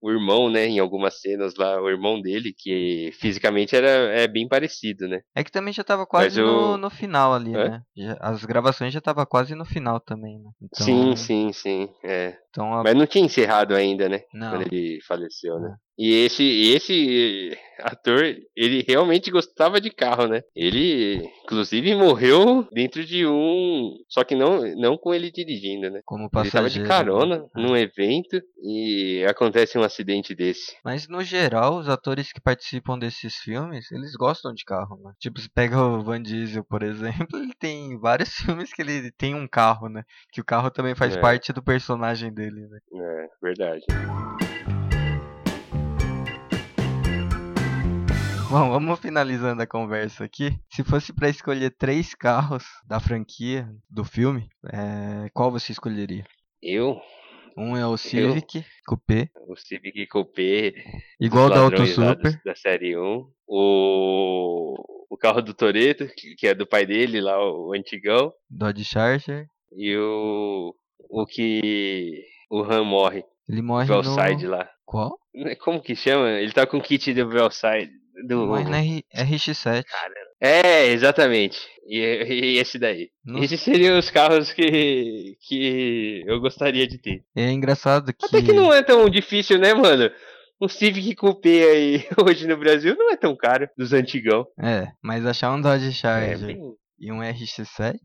[0.00, 3.10] o irmão, né, em algumas cenas lá, o irmão dele, que
[3.46, 5.20] fisicamente era é bem parecido, né?
[5.34, 7.68] É que também já tava quase eu- no, no final ali, É?
[7.70, 7.82] né?
[7.96, 10.50] Já- as gravações já tava quase no final também, né?
[10.60, 11.88] Então, Sim, sim, sim.
[12.04, 12.36] É.
[12.50, 14.20] Então, a- Mas não tinha encerrado ainda, né?
[14.32, 14.50] não.
[14.50, 15.74] Quando ele faleceu, né?
[15.98, 16.42] E esse,
[16.74, 18.22] esse ator,
[18.54, 20.42] ele realmente gostava de carro, né?
[20.54, 23.94] Ele, inclusive, morreu dentro de um.
[24.08, 26.00] Só que não, não com ele dirigindo, né?
[26.04, 26.82] Como Ele tava passageiro.
[26.84, 27.44] de carona né?
[27.54, 30.76] num evento e acontece um acidente desse.
[30.84, 35.12] Mas no geral, os atores que participam desses filmes, eles gostam de carro, né?
[35.18, 36.82] Tipo, você pega o Van Diesel, por
[37.28, 40.02] exemplo, ele tem vários filmes que ele tem um carro, né?
[40.30, 41.20] Que o carro também faz É.
[41.20, 42.78] parte do personagem dele, né?
[42.94, 43.84] É, verdade.
[48.50, 50.56] Bom, vamos finalizando a conversa aqui.
[50.72, 56.24] Se fosse pra escolher três carros da franquia, do filme, é, qual você escolheria?
[56.62, 57.00] Eu,
[57.56, 60.74] Um é o Civic Coupé, o Civic Coupé,
[61.20, 62.16] igual da Auto Super.
[62.36, 63.28] do- da série 1.
[63.48, 64.74] O,
[65.10, 68.32] o carro do Toreto, que, que é do pai dele lá, o antigão.
[68.50, 69.46] Dodge Charger.
[69.72, 70.74] E o.
[71.08, 72.24] O que.
[72.50, 73.24] O Han morre.
[73.48, 74.50] Ele O morre Velside no...
[74.52, 74.68] lá.
[74.84, 75.18] Qual?
[75.60, 76.28] Como que chama?
[76.30, 77.90] Ele tá com o kit do Velside.
[78.26, 78.46] Do.
[78.46, 79.84] Morre na R- RX-7.
[79.84, 80.30] Caramba.
[80.40, 81.58] É, exatamente.
[81.88, 83.10] E, e esse daí.
[83.24, 83.44] Nossa.
[83.44, 87.22] Esses seriam os carros que, que eu gostaria de ter.
[87.36, 88.26] É engraçado que.
[88.26, 90.10] Até que não é tão difícil, né, mano?
[90.60, 94.46] Um Civic Coupé aí hoje no Brasil não é tão caro, dos antigão.
[94.58, 97.98] É, mas achar um Dodge É, Charger bem- e um RX-7.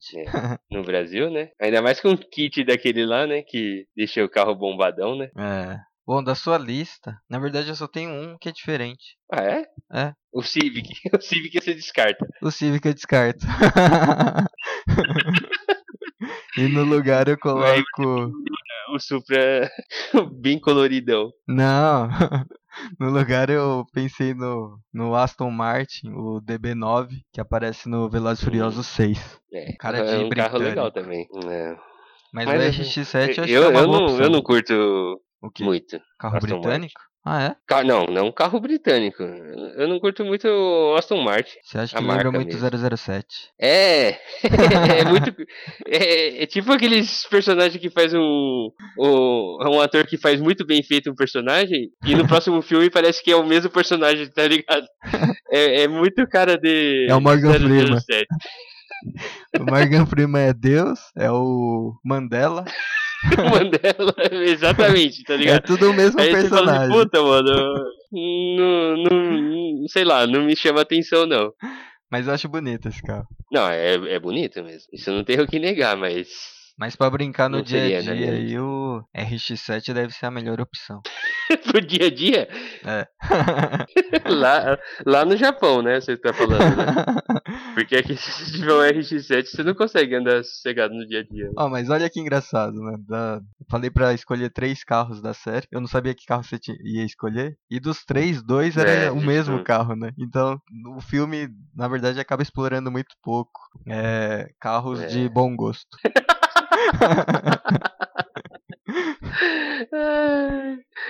[0.69, 1.49] no Brasil, né?
[1.61, 3.41] Ainda mais com um kit daquele lá, né?
[3.41, 5.29] Que deixa o carro bombadão, né?
[5.39, 5.79] É.
[6.05, 9.15] Bom, da sua lista, na verdade eu só tenho um que é diferente.
[9.31, 9.63] Ah, é?
[9.93, 10.13] É.
[10.33, 10.89] O Civic.
[11.17, 12.27] O Civic você descarta.
[12.41, 13.45] O Civic eu descarto.
[16.57, 18.31] e no lugar eu coloco.
[18.93, 19.69] O Supra
[20.41, 21.31] bem coloridão.
[21.47, 22.09] Não.
[22.99, 28.87] No lugar eu pensei no, no Aston Martin, o DB9, que aparece no Velozes Furiosos
[28.87, 29.39] 6.
[29.53, 30.61] É, Cara é de um carro britânico.
[30.63, 31.27] legal também.
[31.49, 31.75] É.
[32.33, 34.19] Mas, Mas o eu- RX-7 eu acho que eu, é uma eu não, opção.
[34.21, 35.63] eu não curto O quê?
[35.63, 35.99] muito.
[36.19, 37.01] Carro Aston britânico?
[37.23, 37.55] Ah, é?
[37.67, 39.21] Ca- Não, não carro britânico.
[39.21, 41.51] Eu não curto muito o Aston Martin.
[41.63, 42.97] Você acha que lembra muito mesmo.
[42.97, 43.25] 007?
[43.61, 44.17] É,
[44.99, 45.31] é muito.
[45.85, 49.57] É, é tipo aqueles personagens que faz um, um.
[49.69, 53.31] Um ator que faz muito bem feito um personagem e no próximo filme parece que
[53.31, 54.87] é o mesmo personagem, tá ligado?
[55.51, 57.05] É, é muito cara de.
[57.07, 57.99] É o Morgan Freeman.
[57.99, 58.25] 007.
[59.59, 62.63] O Morgan Freeman é Deus, é o Mandela,
[63.37, 65.63] Mandela, exatamente, tá é ligado?
[65.65, 66.83] tudo o mesmo Aí fala personagem.
[66.83, 67.85] assim, puta, mano.
[68.11, 71.53] Não, não, sei lá, não me chama atenção, não.
[72.09, 73.27] Mas eu acho bonito esse carro.
[73.51, 74.87] Não, é, é bonito mesmo.
[74.91, 76.27] Isso não tem o que negar, mas.
[76.81, 78.37] Mas pra brincar no Não dia a seria, dia né?
[78.37, 80.99] aí, o RX-7 deve ser a melhor opção.
[81.69, 82.49] Pro dia a dia,
[82.83, 83.07] É.
[84.27, 86.01] lá, lá no Japão, né?
[86.01, 86.85] Você tá falando, né?
[87.75, 91.51] Porque aqui se tiver um RX-7, você não consegue andar sossegado no dia a dia.
[91.55, 92.95] Ó, mas olha que engraçado, né?
[93.07, 93.39] Da...
[93.69, 95.67] Falei pra escolher três carros da série.
[95.71, 97.55] Eu não sabia que carro você ia escolher.
[97.69, 100.11] E dos três, dois era É, o mesmo carro, né?
[100.17, 100.59] Então,
[100.97, 103.51] o filme, na verdade, acaba explorando muito pouco
[103.87, 105.05] é, carros É.
[105.05, 105.85] de bom gosto.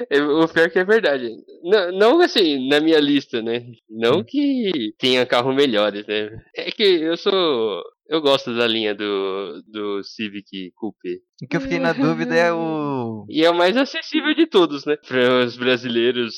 [0.09, 1.29] É, O pior que é verdade.
[1.63, 3.63] Não, não assim, na minha lista, né?
[3.89, 4.23] Não Hum.
[4.23, 6.29] que tenha carro melhores, né?
[6.55, 7.81] É que eu sou.
[8.09, 11.21] Eu gosto da linha do, do Civic Coupe.
[11.43, 13.25] O que eu fiquei na dúvida é o.
[13.29, 14.97] E é o mais acessível de todos, né?
[15.07, 16.35] Para os brasileiros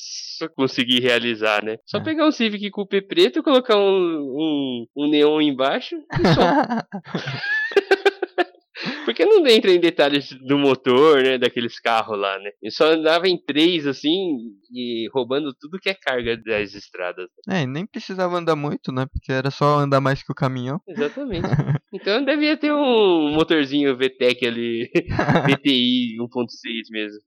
[0.55, 1.77] conseguir realizar, né?
[1.85, 2.03] Só É.
[2.03, 6.43] pegar um Civic Coupe preto, colocar um, um, um neon embaixo e só.
[9.05, 11.37] Porque não entra em detalhes do motor, né?
[11.37, 12.51] Daqueles carros lá, né?
[12.61, 14.37] Ele só andava em três, assim,
[14.71, 17.29] e roubando tudo que é carga das estradas.
[17.49, 19.05] É, e nem precisava andar muito, né?
[19.11, 20.79] Porque era só andar mais que o caminhão.
[20.87, 21.43] Exatamente.
[21.95, 24.89] Então devia ter um motorzinho VTEC ali,
[25.45, 27.19] VTI 1.6 mesmo,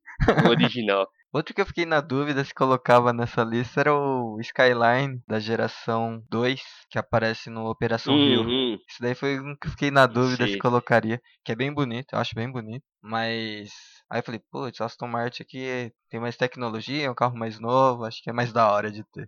[0.50, 1.06] original.
[1.36, 6.24] Outro que eu fiquei na dúvida se colocava nessa lista era o Skyline da geração
[6.30, 8.40] 2, que aparece no Operação Rio.
[8.40, 8.78] Uhum.
[8.88, 10.58] Isso daí foi um que eu fiquei na dúvida se Sei.
[10.58, 13.70] colocaria, que é bem bonito, eu acho bem bonito, mas
[14.10, 18.06] aí eu falei, putz, Aston Martin aqui tem mais tecnologia, é um carro mais novo,
[18.06, 19.26] acho que é mais da hora de ter.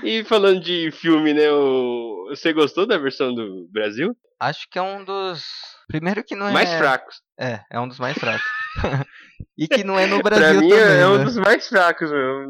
[0.03, 1.53] E falando de filme, né?
[1.53, 2.27] O...
[2.31, 4.17] Você gostou da versão do Brasil?
[4.41, 5.45] acho que é um dos
[5.87, 7.21] primeiro que não é Mais fracos.
[7.39, 8.45] É, é um dos mais fracos.
[9.57, 11.25] e que não é no Brasil mim também, é um né?
[11.25, 12.47] dos mais fracos, meu.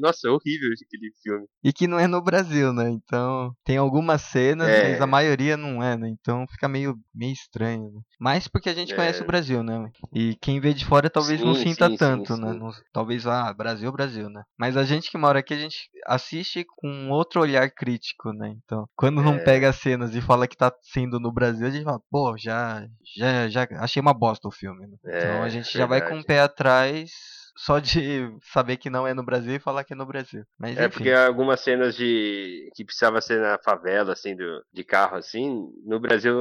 [0.00, 1.46] Nossa, é horrível aquele filme.
[1.64, 2.88] E que não é no Brasil, né?
[2.90, 4.82] Então, tem algumas cenas, É.
[4.82, 6.08] mas a maioria não é, né?
[6.08, 8.00] Então fica meio, meio estranho, né?
[8.20, 8.96] Mas porque a gente É.
[8.96, 9.90] conhece o Brasil, né?
[10.14, 12.52] E quem vê de fora talvez não Sim, sinta sim, sim, tanto, né?
[12.52, 12.58] sim.
[12.58, 14.42] Não- talvez, ah, Brasil, Brasil, né?
[14.58, 18.54] Mas a gente que mora aqui, a gente assiste com outro olhar crítico, né?
[18.64, 19.40] Então, quando não É.
[19.44, 22.86] pega as cenas e fala que tá sendo no Brasil, a gente fala, pô, já,
[23.16, 24.96] já, já achei uma bosta o filme, né?
[25.04, 26.26] Então a É, gente já vai com o verdade.
[26.26, 27.10] pé atrás
[27.56, 30.44] só de saber que não é no Brasil e falar que é no Brasil.
[30.58, 30.90] Mas É enfim.
[30.90, 35.98] porque algumas cenas de que precisava ser na favela, assim, do, de carro, assim, no
[35.98, 36.34] Brasil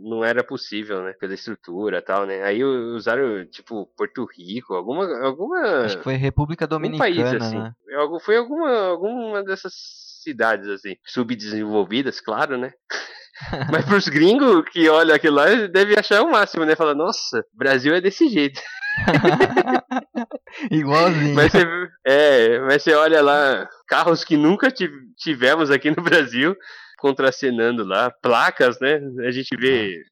[0.00, 1.12] não era possível, né?
[1.20, 2.42] Pela estrutura e tal, né?
[2.44, 5.04] Aí usaram, tipo, Porto Rico, alguma.
[5.22, 7.58] alguma Acho que foi República um Dominicana, país, assim.
[7.58, 7.72] né?
[7.96, 9.74] Algo- Foi alguma, alguma dessas
[10.22, 12.72] cidades, assim, subdesenvolvidas, claro, né?
[13.70, 16.74] Mas pros gringos que olham aquilo lá, devem achar o máximo, né?
[16.74, 18.60] Fala, nossa, Brasil é desse jeito.
[20.70, 21.34] Igualzinho.
[21.34, 21.66] Mas você,
[22.06, 26.56] é, mas você olha lá, carros que nunca tive- tivemos aqui no Brasil,
[26.98, 29.00] contracenando lá, placas, né?
[29.26, 30.02] A gente vê,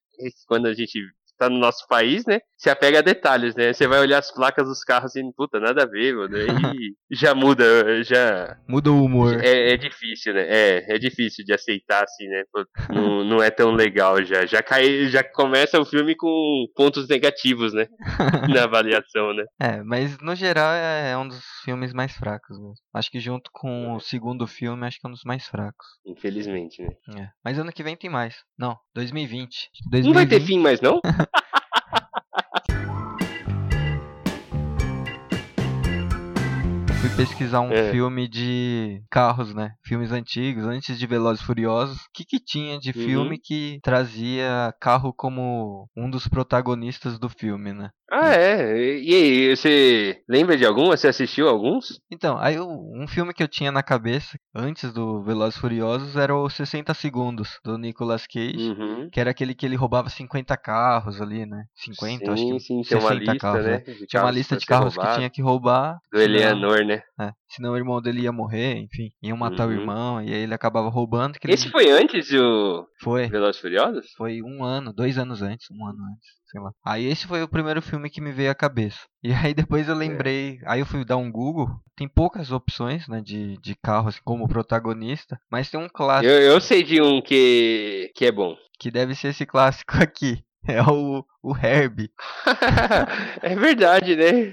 [0.47, 0.99] quando a gente
[1.37, 2.41] tá no nosso país, né?
[2.57, 3.73] Se apega a detalhes, né?
[3.73, 6.37] Você vai olhar as placas dos carros assim, puta, nada a ver, mano.
[7.09, 8.59] E já muda, já.
[8.67, 9.43] Muda o humor.
[9.43, 10.45] É, é difícil, né?
[10.49, 12.43] É, é difícil de aceitar, assim, né?
[12.91, 14.45] Não, não é tão legal já.
[14.45, 17.87] Já cai, já começa o filme com pontos negativos, né?
[18.53, 19.45] Na avaliação, né?
[19.61, 22.75] É, mas no geral é é um dos filmes mais fracos mesmo.
[22.95, 25.87] Acho que junto com o segundo filme, acho que é um dos mais fracos.
[26.05, 27.23] Infelizmente, né?
[27.23, 27.29] É.
[27.45, 28.37] Mas ano que vem tem mais.
[28.59, 29.71] Não, 2020.
[30.05, 31.01] Não vai ter 2020 fim mais, não?
[37.01, 37.91] Fui pesquisar um É.
[37.93, 39.73] filme de carros, né?
[39.85, 41.97] Filmes antigos, antes de Velozes e Furiosos.
[41.99, 43.05] O que que tinha de Uhum.
[43.05, 47.91] filme que trazia carro como um dos protagonistas do filme, né?
[48.11, 48.99] Ah, é.
[49.01, 50.87] E aí, você lembra de algum?
[50.87, 52.01] Você assistiu alguns?
[52.11, 56.35] Então, aí eu- um filme que eu tinha na cabeça antes do Velozes Furiosos era
[56.35, 58.71] o 60 Segundos, do Nicolas Cage.
[58.71, 59.09] Uhum.
[59.11, 61.65] Que era aquele que ele roubava 50 carros ali, né?
[61.75, 63.83] 50, acho sim, que sim, tinha uma 60 lista, carros, né?
[63.87, 63.95] né?
[64.09, 65.19] Tinha uma lista de carros que roubado.
[65.19, 65.99] tinha que roubar.
[66.13, 67.03] Do Eleanor, né?
[67.21, 69.11] É, senão o irmão dele ia morrer, enfim.
[69.23, 69.81] Iam matar o Uhum.
[69.81, 71.39] irmão, e aí ele acabava roubando.
[71.39, 73.29] Que ele Esse foi antes do foi.
[73.29, 74.07] Velozes Furiosos?
[74.17, 76.71] Foi um ano, dois anos antes, um ano antes, sei lá.
[76.85, 79.01] Aí esse foi o primeiro filme que me veio à cabeça.
[79.23, 83.21] E aí depois eu lembrei, aí eu fui dar um Google, tem poucas opções, né,
[83.21, 87.21] de, de carro assim, como protagonista, mas tem um clássico, Eu, eu sei de um
[87.23, 88.57] que, que é bom.
[88.79, 90.43] que deve ser esse clássico aqui.
[90.69, 92.11] É o, o Herbie.
[93.41, 94.53] é verdade, né?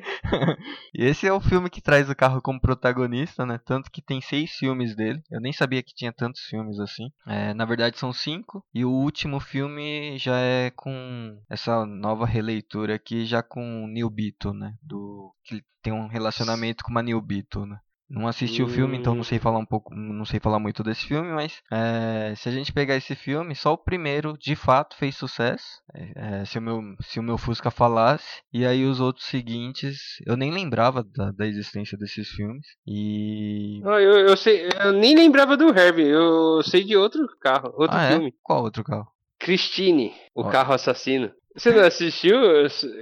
[0.93, 3.59] E esse é o filme que traz o carro como protagonista, né?
[3.65, 5.21] Tanto que tem seis filmes dele.
[5.31, 7.11] Eu nem sabia que tinha tantos filmes assim.
[7.27, 8.63] É, na verdade são cinco.
[8.73, 14.09] E o último filme já é com essa nova releitura aqui, já com o Neil
[14.09, 14.75] Beatle, né?
[14.83, 17.79] Do, que ele tem um relacionamento com uma Neil Beatle, né?
[18.13, 21.05] Não assisti o filme, então não sei falar um pouco, não sei falar muito desse
[21.07, 25.17] filme, mas é, se a gente pegar esse filme, só o primeiro de fato fez
[25.17, 25.65] sucesso.
[25.95, 29.97] É, é, se, o meu, se o meu Fusca falasse, e aí os outros seguintes,
[30.27, 32.65] eu nem lembrava da, da existência desses filmes.
[32.85, 33.81] E.
[33.83, 37.97] Ah, Eu, eu sei, eu nem lembrava do Herbie, eu sei de outro carro, outro
[37.97, 38.27] ah, filme.
[38.27, 38.31] é?
[38.43, 39.07] Qual outro carro?
[39.39, 40.49] Christine, o Ó.
[40.49, 41.31] carro assassino.
[41.55, 42.35] Você não assistiu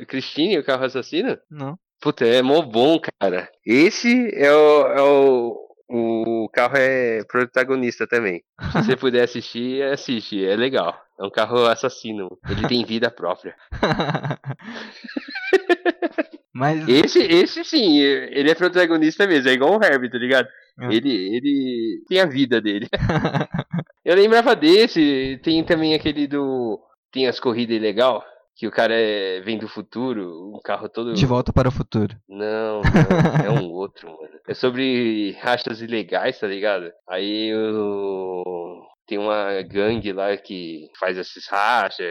[0.07, 1.37] Christine, o carro assassino?
[1.49, 1.77] Não.
[2.01, 3.47] Puta, é mó bom, cara.
[3.65, 4.87] Esse é o.
[4.87, 5.67] É o...
[5.93, 8.41] O carro é protagonista também.
[8.71, 10.43] Se você puder assistir, assiste.
[10.43, 10.97] É legal.
[11.19, 12.29] É um carro assassino.
[12.49, 13.53] Ele tem vida própria.
[16.55, 16.87] mas.
[16.87, 19.49] Esse, esse sim, ele é protagonista mesmo.
[19.49, 20.47] É igual o Herbie, tá ligado?
[20.79, 20.95] É.
[20.95, 22.87] Ele, ele tem a vida dele.
[24.05, 25.41] Eu lembrava desse.
[25.43, 26.79] Tem também aquele do.
[27.11, 28.23] Tem as corridas legal.
[28.55, 31.13] Que o cara é, vem do futuro, um carro todo.
[31.13, 32.15] De volta para o futuro.
[32.27, 32.81] Não,
[33.45, 34.39] não, é um outro, mano.
[34.47, 36.91] É sobre rachas ilegais, tá ligado?
[37.07, 38.83] Aí o...
[39.07, 42.05] tem uma gangue lá que faz esses rachas.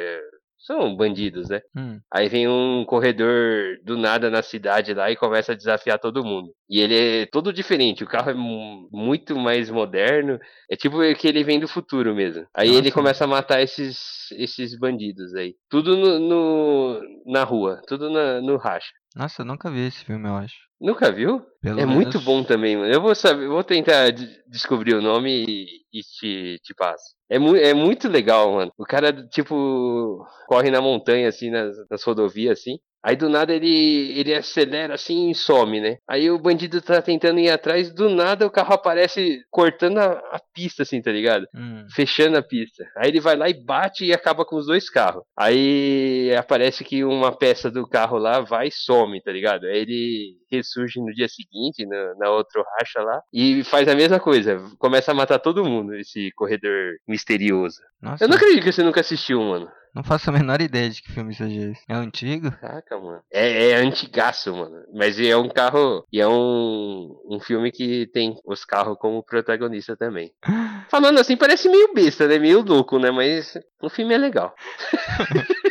[0.61, 1.61] São bandidos, né?
[1.75, 1.99] Hum.
[2.13, 6.53] Aí vem um corredor do nada na cidade lá e começa a desafiar todo mundo.
[6.69, 10.39] E ele é todo diferente, o carro é mu- muito mais moderno.
[10.71, 12.47] É tipo que ele vem do futuro mesmo.
[12.55, 12.93] Aí ele Nossa.
[12.95, 15.55] começa a matar esses, esses bandidos aí.
[15.69, 18.91] Tudo no, no- na rua, tudo na- no racha.
[19.17, 20.70] Nossa, eu nunca vi esse filme, eu acho.
[20.81, 21.41] Nunca viu?
[21.61, 22.91] Pelo é menos- muito bom também, mano.
[22.93, 27.15] Eu vou saber, vou tentar de- descobrir o nome e, e te, te passo.
[27.29, 28.73] É, mu é muito legal, mano.
[28.79, 32.79] O cara, tipo, corre na montanha, assim, nas, nas rodovias, assim.
[33.03, 35.97] Aí do nada ele, ele acelera assim e some, né?
[36.09, 40.41] Aí o bandido tá tentando ir atrás, do nada o carro aparece cortando a, a
[40.55, 41.47] pista, assim, tá ligado?
[41.55, 41.87] Hum.
[41.95, 42.85] fechando a pista.
[42.97, 45.23] Aí ele vai lá e bate e acaba com os dois carros.
[45.37, 49.65] Aí aparece que uma peça do carro lá vai e some, tá ligado?
[49.65, 54.19] Aí ele ressurge no dia seguinte, na, na outra racha lá, e faz a mesma
[54.19, 54.61] coisa.
[54.79, 57.81] Começa a matar todo mundo, esse corredor misterioso.
[58.03, 59.71] Nossa, Eu não acredito que você nunca assistiu, mano.
[59.95, 61.83] Não faço a menor ideia de que filme seja esse.
[61.89, 62.51] É antigo?
[62.53, 63.21] Caraca, mano.
[63.33, 64.77] É, é antigaço, mano.
[64.95, 66.05] Mas é um carro.
[66.13, 70.33] E é um, um filme que tem os carros como protagonista também.
[70.91, 72.39] Falando assim, parece meio besta, né?
[72.39, 73.11] Meio louco, né?
[73.11, 74.55] Mas o filme é legal.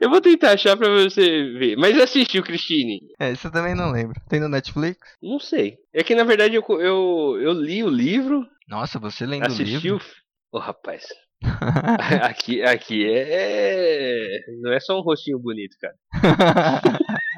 [0.00, 1.76] Eu vou tentar achar pra você ver.
[1.76, 3.00] Mas assistiu, Christine?
[3.18, 4.20] É, isso eu também não lembro.
[4.28, 4.98] Tem no Netflix?
[5.22, 5.78] Não sei.
[5.92, 9.94] É que na verdade eu, eu, eu li o livro, Nossa, você lendo o livro?
[9.96, 9.98] o.
[9.98, 10.16] f-
[10.52, 11.04] Ô, rapaz.
[12.22, 14.28] aqui, aqui é.
[14.60, 15.94] Não é só um rostinho bonito, cara.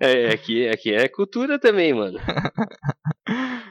[0.00, 2.18] É, aqui, aqui é cultura também, mano.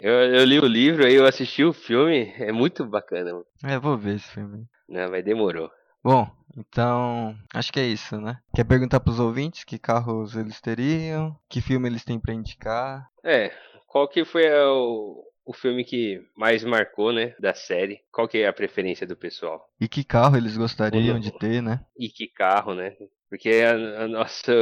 [0.01, 3.45] Eu, eu li o livro, aí eu assisti o filme, é muito bacana, mano.
[3.63, 4.65] é, vou ver esse filme.
[4.89, 5.71] Não, mas demorou.
[6.03, 8.37] Bom, então acho que é isso, né?
[8.53, 11.33] Quer perguntar pros ouvintes que carros eles teriam?
[11.49, 13.07] Que filme eles têm pra indicar?
[13.23, 13.53] É,
[13.87, 18.01] qual que foi o, o filme que mais marcou, né, da série?
[18.11, 19.67] Qual que é a preferência do pessoal?
[19.79, 21.81] E que carro eles gostariam de ter, né?
[21.97, 22.95] E que carro, né?
[23.29, 24.53] Porque a, a nossa.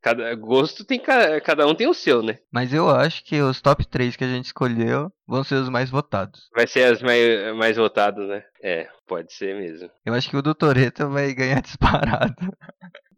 [0.00, 1.00] Cada gosto tem.
[1.00, 2.38] ca- Cada um tem o seu, né?
[2.50, 5.90] Mas eu acho que os top 3 que a gente escolheu vão ser os mais
[5.90, 6.48] votados.
[6.54, 8.44] Vai ser as mais, mais votadas, né?
[8.62, 9.90] É, pode ser mesmo.
[10.04, 12.34] Eu acho que o do Toreto vai ganhar disparado.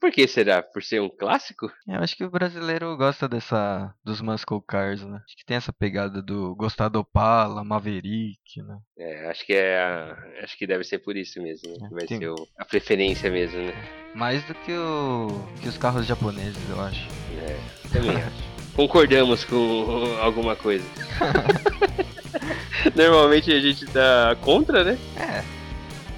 [0.01, 0.63] Por que será?
[0.63, 1.71] Por ser um clássico?
[1.87, 5.21] Eu acho que o brasileiro gosta dessa dos muscle cars, né?
[5.27, 8.79] Acho que tem essa pegada do gostar do Opala, Maverick, né?
[8.99, 9.79] É, acho que é.
[9.79, 11.89] a- Acho que deve ser por isso mesmo, né?
[11.91, 13.75] É, vai tem- ser o- a preferência mesmo, né?
[14.15, 15.29] Mais do que o
[15.61, 17.07] que os carros japoneses, eu acho.
[17.39, 17.59] É,
[17.93, 18.51] também acho.
[18.75, 20.85] Concordamos com alguma coisa.
[22.97, 24.99] Normalmente a gente tá contra, né?
[25.17, 25.60] É.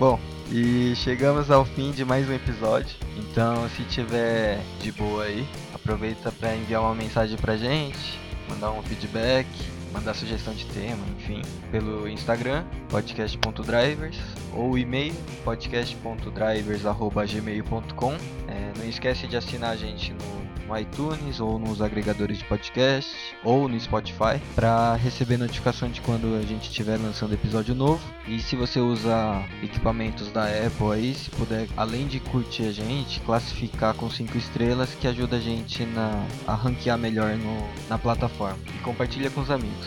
[0.03, 0.19] Bom,
[0.51, 2.97] e chegamos ao fim de mais um episódio.
[3.17, 8.83] Então, se tiver de boa aí, aproveita para enviar uma mensagem pra gente, mandar um
[8.83, 9.47] feedback,
[9.93, 11.41] mandar sugestão de tema, enfim,
[11.71, 14.19] pelo Instagram, podcast.drivers,
[14.53, 18.13] ou e-mail, podcast.drivers.gmail.com.
[18.49, 20.43] É, não esquece de assinar a gente no,
[20.73, 23.15] no iTunes ou nos agregadores de podcast
[23.45, 28.03] ou no Spotify para receber notificação de quando a gente estiver lançando episódio novo.
[28.27, 33.21] E se você usa equipamentos da Apple aí, se puder, além de curtir a gente,
[33.21, 38.59] classificar com 5 estrelas que ajuda a gente na, a ranquear melhor no, na plataforma.
[38.75, 39.87] E compartilha com os amigos.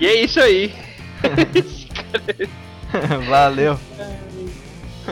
[0.00, 0.74] E é isso aí.
[3.28, 3.78] Valeu!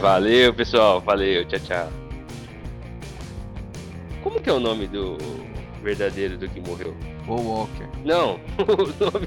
[0.01, 1.01] Valeu, pessoal.
[1.01, 1.45] Valeu.
[1.45, 2.08] Tchau, tchau.
[4.23, 5.17] Como que é o nome do
[5.83, 6.95] verdadeiro do que morreu?
[7.27, 7.87] Paul Walker.
[8.05, 9.27] Não, o nome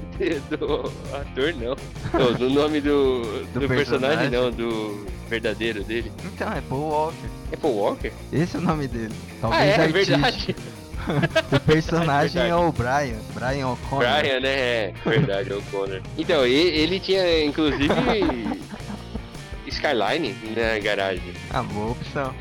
[0.50, 1.76] do ator não.
[2.18, 3.22] Não, do nome do,
[3.52, 4.30] Do do, personagem, personagem?
[4.30, 6.12] não, do verdadeiro dele.
[6.24, 7.26] Então, é Paul Walker.
[7.52, 8.12] É Paul Walker?
[8.32, 9.14] Esse é o nome dele.
[9.14, 10.18] Ah, Talvez é, é artístico.
[10.20, 10.56] verdade.
[11.50, 13.18] O personagem É é o Brian.
[13.34, 14.06] Brian O'Connor.
[14.20, 14.48] Brian, né?
[14.50, 16.00] É, verdade, é o Connor.
[16.16, 17.88] Então, ele tinha, inclusive,
[19.66, 21.32] Skyline na garagem.
[21.50, 22.32] Ah, boa opção.